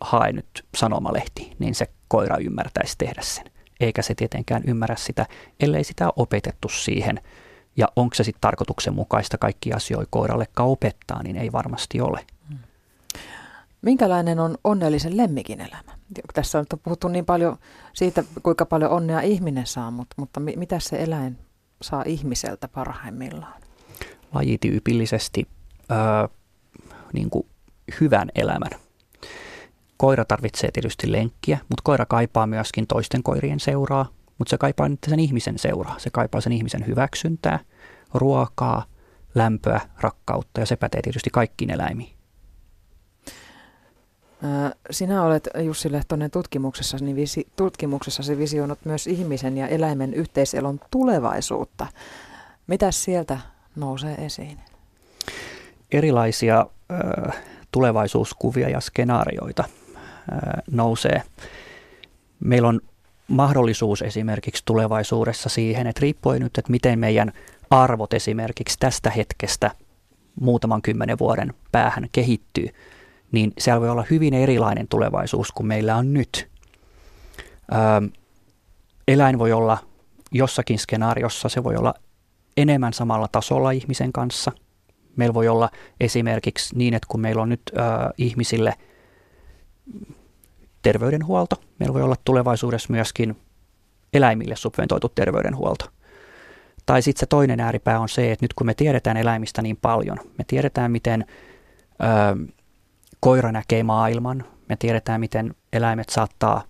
hae 0.00 0.32
nyt 0.32 0.64
sanomalehti, 0.76 1.56
niin 1.58 1.74
se 1.74 1.86
koira 2.08 2.36
ymmärtäisi 2.36 2.94
tehdä 2.98 3.22
sen. 3.22 3.44
Eikä 3.80 4.02
se 4.02 4.14
tietenkään 4.14 4.62
ymmärrä 4.66 4.96
sitä, 4.96 5.26
ellei 5.60 5.84
sitä 5.84 6.06
ole 6.06 6.12
opetettu 6.16 6.68
siihen. 6.68 7.20
Ja 7.76 7.88
onko 7.96 8.14
se 8.14 8.24
sitten 8.24 8.40
tarkoituksenmukaista 8.40 9.38
kaikki 9.38 9.72
asioita 9.72 10.08
koirallekaan 10.10 10.68
opettaa, 10.68 11.22
niin 11.22 11.36
ei 11.36 11.52
varmasti 11.52 12.00
ole. 12.00 12.26
Minkälainen 13.82 14.40
on 14.40 14.58
onnellisen 14.64 15.16
lemmikin 15.16 15.60
elämä? 15.60 15.98
Tässä 16.34 16.58
on 16.58 16.66
puhuttu 16.82 17.08
niin 17.08 17.24
paljon 17.24 17.56
siitä, 17.92 18.24
kuinka 18.42 18.66
paljon 18.66 18.90
onnea 18.90 19.20
ihminen 19.20 19.66
saa, 19.66 19.90
mutta, 19.90 20.14
mutta 20.18 20.40
mitä 20.40 20.80
se 20.80 20.96
eläin 20.96 21.38
saa 21.82 22.02
ihmiseltä 22.06 22.68
parhaimmillaan? 22.68 23.62
Lajityypillisesti 24.34 25.46
äh, 25.90 26.30
niin 27.12 27.30
kuin 27.30 27.46
hyvän 28.00 28.28
elämän. 28.34 28.70
Koira 29.98 30.24
tarvitsee 30.24 30.70
tietysti 30.70 31.12
lenkkiä, 31.12 31.58
mutta 31.68 31.82
koira 31.84 32.06
kaipaa 32.06 32.46
myöskin 32.46 32.86
toisten 32.86 33.22
koirien 33.22 33.60
seuraa, 33.60 34.08
mutta 34.38 34.50
se 34.50 34.58
kaipaa 34.58 34.88
nyt 34.88 34.98
sen 35.08 35.20
ihmisen 35.20 35.58
seuraa. 35.58 35.98
Se 35.98 36.10
kaipaa 36.10 36.40
sen 36.40 36.52
ihmisen 36.52 36.86
hyväksyntää, 36.86 37.58
ruokaa, 38.14 38.84
lämpöä, 39.34 39.80
rakkautta 40.00 40.60
ja 40.60 40.66
se 40.66 40.76
pätee 40.76 41.02
tietysti 41.02 41.30
kaikkiin 41.30 41.70
eläimiin. 41.70 42.18
Sinä 44.90 45.22
olet 45.22 45.48
Jussi 45.64 45.92
Lehtonen 45.92 46.30
tutkimuksessasi, 46.30 47.04
niin 47.04 47.16
visi, 47.16 47.48
tutkimuksessasi 47.56 48.38
visioinut 48.38 48.78
myös 48.84 49.06
ihmisen 49.06 49.56
ja 49.56 49.68
eläimen 49.68 50.14
yhteiselon 50.14 50.80
tulevaisuutta. 50.90 51.86
Mitä 52.66 52.90
sieltä 52.90 53.38
nousee 53.76 54.14
esiin? 54.14 54.58
Erilaisia 55.92 56.66
äh, 56.92 57.42
tulevaisuuskuvia 57.72 58.68
ja 58.68 58.80
skenaarioita 58.80 59.64
nousee. 60.70 61.22
Meillä 62.40 62.68
on 62.68 62.80
mahdollisuus 63.28 64.02
esimerkiksi 64.02 64.62
tulevaisuudessa 64.66 65.48
siihen, 65.48 65.86
että 65.86 66.00
riippuen 66.00 66.42
nyt, 66.42 66.58
että 66.58 66.70
miten 66.70 66.98
meidän 66.98 67.32
arvot 67.70 68.12
esimerkiksi 68.12 68.76
tästä 68.80 69.10
hetkestä 69.10 69.70
muutaman 70.40 70.82
kymmenen 70.82 71.18
vuoden 71.18 71.54
päähän 71.72 72.08
kehittyy– 72.12 72.68
niin 73.32 73.52
siellä 73.58 73.80
voi 73.80 73.90
olla 73.90 74.04
hyvin 74.10 74.34
erilainen 74.34 74.88
tulevaisuus 74.88 75.52
kuin 75.52 75.66
meillä 75.66 75.96
on 75.96 76.14
nyt. 76.14 76.48
Ö, 77.72 77.76
eläin 79.08 79.38
voi 79.38 79.52
olla 79.52 79.78
jossakin 80.32 80.78
skenaariossa, 80.78 81.48
se 81.48 81.64
voi 81.64 81.76
olla 81.76 81.94
enemmän 82.56 82.92
samalla 82.92 83.28
tasolla 83.32 83.70
ihmisen 83.70 84.12
kanssa. 84.12 84.52
Meillä 85.16 85.34
voi 85.34 85.48
olla 85.48 85.70
esimerkiksi 86.00 86.76
niin, 86.76 86.94
että 86.94 87.06
kun 87.10 87.20
meillä 87.20 87.42
on 87.42 87.48
nyt 87.48 87.62
ö, 87.72 87.80
ihmisille 88.18 88.74
terveydenhuolto, 90.82 91.56
meillä 91.78 91.94
voi 91.94 92.02
olla 92.02 92.16
tulevaisuudessa 92.24 92.92
myöskin 92.92 93.36
eläimille 94.12 94.56
subventoitu 94.56 95.08
terveydenhuolto. 95.08 95.84
Tai 96.86 97.02
sitten 97.02 97.20
se 97.20 97.26
toinen 97.26 97.60
ääripää 97.60 98.00
on 98.00 98.08
se, 98.08 98.32
että 98.32 98.44
nyt 98.44 98.54
kun 98.54 98.66
me 98.66 98.74
tiedetään 98.74 99.16
eläimistä 99.16 99.62
niin 99.62 99.76
paljon, 99.76 100.18
me 100.38 100.44
tiedetään 100.46 100.92
miten 100.92 101.24
ö, 102.02 102.46
koira 103.20 103.52
näkee 103.52 103.82
maailman. 103.82 104.44
Me 104.68 104.76
tiedetään, 104.76 105.20
miten 105.20 105.54
eläimet 105.72 106.08
saattaa 106.08 106.62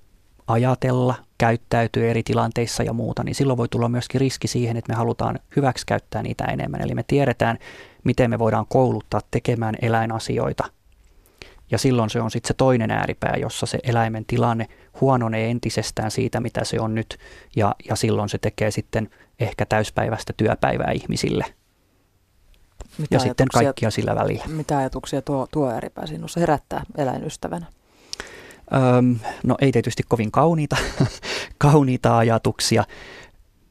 ajatella, 0.47 1.15
käyttäytyy 1.39 2.11
eri 2.11 2.23
tilanteissa 2.23 2.83
ja 2.83 2.93
muuta, 2.93 3.25
niin 3.25 3.35
silloin 3.35 3.57
voi 3.57 3.69
tulla 3.69 3.89
myöskin 3.89 4.21
riski 4.21 4.49
siihen, 4.49 4.77
että 4.77 4.93
me 4.93 4.97
halutaan 4.97 5.39
hyväksikäyttää 5.57 6.23
niitä 6.23 6.45
enemmän. 6.45 6.83
Eli 6.83 6.95
me 6.95 7.03
tiedetään, 7.03 7.59
miten 8.05 8.31
me 8.31 8.39
voidaan 8.39 8.67
kouluttaa 8.69 9.21
tekemään 9.31 9.75
eläinasioita. 9.83 10.65
Ja 11.71 11.79
silloin 11.79 12.11
se 12.11 12.21
on 12.21 12.31
sitten 12.31 12.49
se 12.49 12.55
toinen 12.55 12.91
ääripää, 12.91 13.35
jossa 13.41 13.67
se 13.67 13.79
eläimen 13.83 14.25
tilanne 14.27 14.69
huononee 15.01 15.51
entisestään 15.51 16.11
siitä, 16.11 16.41
mitä 16.41 16.65
se 16.65 16.81
on 16.81 16.95
nyt, 16.95 17.19
ja, 17.57 17.75
ja 17.89 17.97
silloin 17.97 18.29
se 18.29 18.39
tekee 18.39 18.71
sitten 18.71 19.11
ehkä 19.41 19.67
täyspäiväistä 19.67 20.33
työpäivää 20.37 20.91
ihmisille. 20.91 21.45
Mitä 22.99 23.15
ja 23.15 23.19
sitten 23.19 23.49
kaikkia 23.53 23.91
sillä 23.91 24.15
välillä. 24.15 24.45
Mitä 24.49 24.79
ajatuksia 24.79 25.23
tuo, 25.23 25.47
tuo 25.53 25.71
ääripää 25.71 26.07
sinussa 26.07 26.41
herättää 26.41 26.83
eläinystävänä? 26.97 27.67
Öm, 28.99 29.19
no 29.45 29.57
ei 29.61 29.73
tietysti 29.73 30.03
kovin 30.09 30.31
kauniita, 30.31 30.77
kauniita 31.59 32.19
ajatuksia, 32.19 32.85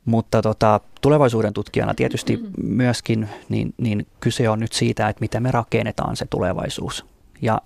mutta 0.06 0.42
tota, 0.42 0.80
tulevaisuuden 1.02 1.54
tutkijana 1.54 1.94
tietysti 1.94 2.40
myöskin 2.64 3.30
niin, 3.50 3.74
niin 3.78 4.08
kyse 4.20 4.50
on 4.50 4.60
nyt 4.60 4.74
siitä, 4.74 5.10
että 5.10 5.22
miten 5.22 5.44
me 5.44 5.52
rakennetaan 5.52 6.16
se 6.16 6.26
tulevaisuus. 6.30 7.06
Ja 7.42 7.62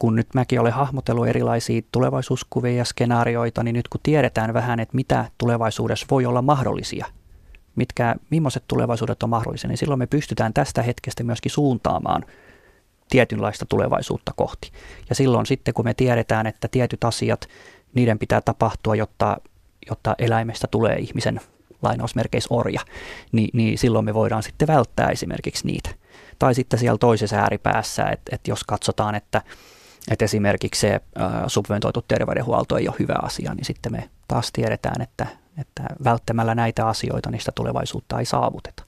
kun 0.00 0.16
nyt 0.16 0.34
mäkin 0.34 0.60
olen 0.60 0.72
hahmotellut 0.72 1.26
erilaisia 1.28 1.82
tulevaisuuskuvia 1.92 2.72
ja 2.72 2.84
skenaarioita, 2.84 3.62
niin 3.62 3.74
nyt 3.74 3.88
kun 3.88 4.00
tiedetään 4.02 4.54
vähän, 4.54 4.80
että 4.80 4.96
mitä 4.96 5.24
tulevaisuudessa 5.38 6.06
voi 6.10 6.26
olla 6.26 6.42
mahdollisia, 6.42 7.06
mitkä, 7.76 8.14
millaiset 8.30 8.64
tulevaisuudet 8.68 9.22
on 9.22 9.30
mahdollisia, 9.30 9.68
niin 9.68 9.78
silloin 9.78 9.98
me 9.98 10.06
pystytään 10.06 10.54
tästä 10.54 10.82
hetkestä 10.82 11.24
myöskin 11.24 11.52
suuntaamaan 11.52 12.24
tietynlaista 13.10 13.66
tulevaisuutta 13.66 14.32
kohti. 14.36 14.70
Ja 15.08 15.14
silloin 15.14 15.46
sitten, 15.46 15.74
kun 15.74 15.84
me 15.84 15.94
tiedetään, 15.94 16.46
että 16.46 16.68
tietyt 16.68 17.04
asiat, 17.04 17.48
niiden 17.94 18.18
pitää 18.18 18.40
tapahtua, 18.40 18.94
jotta, 18.94 19.36
jotta 19.88 20.14
eläimestä 20.18 20.66
tulee 20.70 20.96
ihmisen 20.96 21.40
lainausmerkeissä 21.82 22.54
orja, 22.54 22.80
niin, 23.32 23.50
niin 23.52 23.78
silloin 23.78 24.04
me 24.04 24.14
voidaan 24.14 24.42
sitten 24.42 24.68
välttää 24.68 25.08
esimerkiksi 25.08 25.66
niitä. 25.66 25.90
Tai 26.38 26.54
sitten 26.54 26.78
siellä 26.78 26.98
toisessa 26.98 27.36
ääripäässä, 27.36 28.04
että, 28.04 28.34
että 28.34 28.50
jos 28.50 28.64
katsotaan, 28.64 29.14
että, 29.14 29.42
että 30.10 30.24
esimerkiksi 30.24 30.80
se 30.80 31.00
subventoitu 31.46 32.04
terveydenhuolto 32.08 32.76
ei 32.76 32.88
ole 32.88 32.96
hyvä 32.98 33.16
asia, 33.22 33.54
niin 33.54 33.64
sitten 33.64 33.92
me 33.92 34.10
taas 34.28 34.52
tiedetään, 34.52 35.02
että, 35.02 35.26
että 35.58 35.82
välttämällä 36.04 36.54
näitä 36.54 36.86
asioita 36.86 37.30
niistä 37.30 37.52
tulevaisuutta 37.54 38.18
ei 38.18 38.24
saavuteta. 38.24 38.82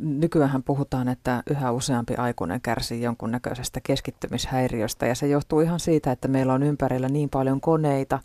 Nykyään 0.00 0.62
puhutaan, 0.62 1.08
että 1.08 1.42
yhä 1.50 1.72
useampi 1.72 2.14
aikuinen 2.14 2.60
kärsii 2.60 3.02
jonkunnäköisestä 3.02 3.80
keskittymishäiriöstä 3.80 5.06
ja 5.06 5.14
se 5.14 5.28
johtuu 5.28 5.60
ihan 5.60 5.80
siitä, 5.80 6.12
että 6.12 6.28
meillä 6.28 6.52
on 6.52 6.62
ympärillä 6.62 7.08
niin 7.08 7.28
paljon 7.30 7.60
koneita, 7.60 8.18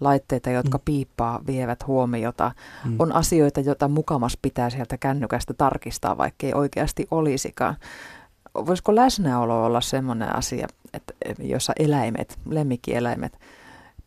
laitteita, 0.00 0.50
jotka 0.50 0.78
mm. 0.78 0.82
piippaa, 0.84 1.40
vievät 1.46 1.86
huomiota. 1.86 2.52
Mm. 2.84 2.96
On 2.98 3.12
asioita, 3.12 3.60
joita 3.60 3.88
mukamas 3.88 4.38
pitää 4.42 4.70
sieltä 4.70 4.98
kännykästä 4.98 5.54
tarkistaa, 5.54 6.18
vaikkei 6.18 6.54
oikeasti 6.54 7.06
olisikaan. 7.10 7.76
Voisiko 8.66 8.94
läsnäolo 8.94 9.64
olla 9.64 9.80
sellainen 9.80 10.36
asia, 10.36 10.66
että 10.92 11.14
jossa 11.38 11.72
eläimet, 11.78 12.38
lemmikkieläimet, 12.50 13.38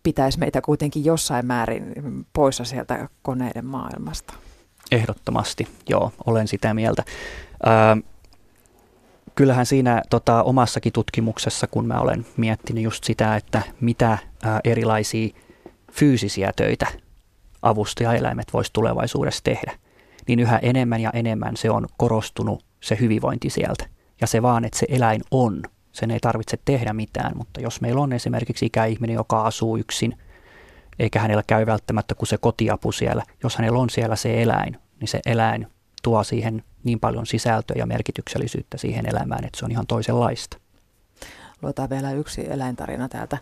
pitäisi 0.04 0.40
meitä 0.40 0.62
kuitenkin 0.62 1.06
jossain 1.06 1.46
määrin 1.46 1.94
poissa 2.34 2.64
sieltä 2.64 3.10
koneiden 3.22 3.66
maailmasta? 3.66 4.34
Ehdottomasti, 4.92 5.68
joo, 5.90 6.12
olen 6.26 6.48
sitä 6.48 6.74
mieltä. 6.74 7.04
Ö, 7.68 8.02
kyllähän 9.36 9.66
siinä 9.66 10.02
tota, 10.10 10.44
omassakin 10.44 10.94
tutkimuksessa, 10.94 11.68
kun 11.68 11.88
mä 11.88 12.00
olen 12.00 12.26
miettinyt 12.38 12.84
just 12.84 13.04
sitä, 13.04 13.36
että 13.36 13.62
mitä 13.82 14.18
ö, 14.46 14.48
erilaisia 14.64 15.30
fyysisiä 15.92 16.52
töitä 16.56 16.88
avustajaeläimet 17.62 18.54
voisi 18.54 18.74
tulevaisuudessa 18.74 19.44
tehdä, 19.44 19.80
niin 20.28 20.40
yhä 20.40 20.58
enemmän 20.58 21.02
ja 21.02 21.10
enemmän 21.14 21.58
se 21.58 21.70
on 21.70 21.88
korostunut 21.98 22.64
se 22.82 22.98
hyvinvointi 23.00 23.50
sieltä. 23.50 23.86
Ja 24.22 24.28
se 24.28 24.42
vaan, 24.42 24.66
että 24.66 24.80
se 24.80 24.86
eläin 24.90 25.22
on, 25.32 25.64
sen 25.92 26.12
ei 26.12 26.20
tarvitse 26.20 26.58
tehdä 26.66 26.94
mitään, 26.94 27.38
mutta 27.38 27.62
jos 27.62 27.82
meillä 27.82 28.02
on 28.02 28.14
esimerkiksi 28.14 28.66
ikäihminen, 28.66 29.14
joka 29.14 29.44
asuu 29.44 29.78
yksin, 29.78 30.18
eikä 31.00 31.20
hänellä 31.20 31.44
käy 31.48 31.66
välttämättä 31.66 32.16
kuin 32.16 32.28
se 32.28 32.38
kotiapu 32.38 32.92
siellä, 32.92 33.24
jos 33.44 33.56
hänellä 33.56 33.80
on 33.80 33.90
siellä 33.90 34.16
se 34.16 34.42
eläin, 34.42 34.78
niin 35.00 35.08
se 35.08 35.20
eläin 35.26 35.68
tuo 36.04 36.24
siihen 36.24 36.64
niin 36.84 37.00
paljon 37.00 37.26
sisältöä 37.26 37.76
ja 37.78 37.86
merkityksellisyyttä 37.86 38.78
siihen 38.78 39.06
elämään, 39.06 39.46
että 39.46 39.60
se 39.60 39.66
on 39.66 39.72
ihan 39.72 39.88
toisenlaista. 39.88 40.58
Luetaan 41.62 41.90
vielä 41.90 42.12
yksi 42.12 42.52
eläintarina 42.52 43.10
täältä 43.10 43.38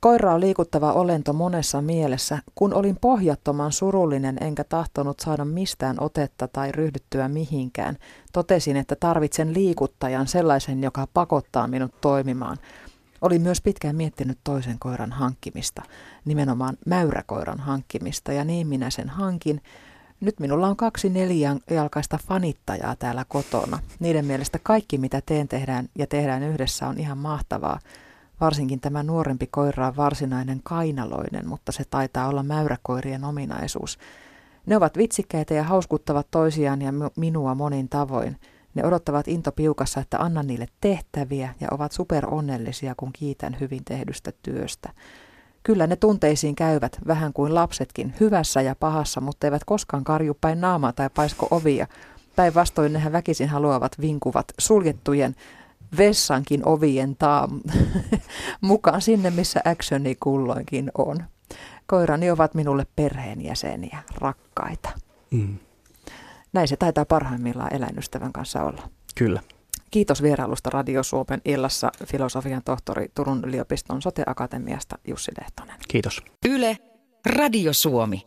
Koira 0.00 0.34
on 0.34 0.40
liikuttava 0.40 0.92
olento 0.92 1.32
monessa 1.32 1.82
mielessä. 1.82 2.38
Kun 2.54 2.74
olin 2.74 2.96
pohjattoman 3.00 3.72
surullinen 3.72 4.38
enkä 4.40 4.64
tahtonut 4.64 5.20
saada 5.20 5.44
mistään 5.44 5.96
otetta 6.00 6.48
tai 6.48 6.72
ryhdyttyä 6.72 7.28
mihinkään, 7.28 7.96
totesin, 8.32 8.76
että 8.76 8.96
tarvitsen 9.00 9.54
liikuttajan 9.54 10.26
sellaisen, 10.26 10.82
joka 10.82 11.08
pakottaa 11.14 11.66
minut 11.66 12.00
toimimaan. 12.00 12.56
Olin 13.20 13.42
myös 13.42 13.60
pitkään 13.60 13.96
miettinyt 13.96 14.38
toisen 14.44 14.78
koiran 14.78 15.12
hankkimista, 15.12 15.82
nimenomaan 16.24 16.76
mäyräkoiran 16.86 17.60
hankkimista, 17.60 18.32
ja 18.32 18.44
niin 18.44 18.66
minä 18.66 18.90
sen 18.90 19.08
hankin. 19.08 19.62
Nyt 20.20 20.40
minulla 20.40 20.68
on 20.68 20.76
kaksi 20.76 21.08
neljänjalkaista 21.08 22.18
fanittajaa 22.28 22.96
täällä 22.96 23.24
kotona. 23.28 23.78
Niiden 24.00 24.24
mielestä 24.24 24.58
kaikki, 24.62 24.98
mitä 24.98 25.22
teen 25.26 25.48
tehdään 25.48 25.88
ja 25.98 26.06
tehdään 26.06 26.42
yhdessä, 26.42 26.88
on 26.88 26.98
ihan 26.98 27.18
mahtavaa. 27.18 27.78
Varsinkin 28.40 28.80
tämä 28.80 29.02
nuorempi 29.02 29.46
koira 29.46 29.86
on 29.86 29.96
varsinainen 29.96 30.60
kainaloinen, 30.62 31.48
mutta 31.48 31.72
se 31.72 31.84
taitaa 31.90 32.28
olla 32.28 32.42
mäyräkoirien 32.42 33.24
ominaisuus. 33.24 33.98
Ne 34.66 34.76
ovat 34.76 34.96
vitsikkäitä 34.96 35.54
ja 35.54 35.62
hauskuttavat 35.62 36.26
toisiaan 36.30 36.82
ja 36.82 36.92
minua 37.16 37.54
monin 37.54 37.88
tavoin. 37.88 38.36
Ne 38.74 38.84
odottavat 38.84 39.28
into 39.28 39.52
piukassa, 39.52 40.00
että 40.00 40.18
annan 40.18 40.46
niille 40.46 40.66
tehtäviä 40.80 41.54
ja 41.60 41.68
ovat 41.70 41.92
superonnellisia, 41.92 42.94
kun 42.96 43.10
kiitän 43.12 43.56
hyvin 43.60 43.84
tehdystä 43.84 44.32
työstä. 44.42 44.92
Kyllä 45.62 45.86
ne 45.86 45.96
tunteisiin 45.96 46.54
käyvät, 46.54 46.98
vähän 47.06 47.32
kuin 47.32 47.54
lapsetkin, 47.54 48.14
hyvässä 48.20 48.60
ja 48.60 48.74
pahassa, 48.80 49.20
mutta 49.20 49.46
eivät 49.46 49.64
koskaan 49.64 50.04
karju 50.04 50.36
päin 50.40 50.60
naamaa 50.60 50.92
tai 50.92 51.10
paisko 51.14 51.48
ovia. 51.50 51.86
Päinvastoin 52.36 52.92
nehän 52.92 53.12
väkisin 53.12 53.48
haluavat 53.48 54.00
vinkuvat 54.00 54.46
suljettujen 54.58 55.34
vessankin 55.98 56.68
ovien 56.68 57.16
taa 57.16 57.48
mukaan 58.60 59.02
sinne, 59.02 59.30
missä 59.30 59.60
actioni 59.64 60.14
kulloinkin 60.14 60.90
on. 60.98 61.24
Koirani 61.86 62.30
ovat 62.30 62.54
minulle 62.54 62.86
perheenjäseniä, 62.96 63.98
rakkaita. 64.14 64.88
Mm. 65.30 65.58
Näin 66.52 66.68
se 66.68 66.76
taitaa 66.76 67.04
parhaimmillaan 67.04 67.74
eläinystävän 67.74 68.32
kanssa 68.32 68.62
olla. 68.62 68.88
Kyllä. 69.14 69.40
Kiitos 69.90 70.22
vierailusta 70.22 70.70
Radio 70.70 71.02
Suomen 71.02 71.40
illassa 71.44 71.92
filosofian 72.06 72.62
tohtori 72.64 73.06
Turun 73.14 73.44
yliopiston 73.44 74.02
sote-akatemiasta 74.02 74.98
Jussi 75.06 75.32
Lehtonen. 75.40 75.76
Kiitos. 75.88 76.22
Yle, 76.48 76.78
Radio 77.26 77.72
Suomi. 77.72 78.22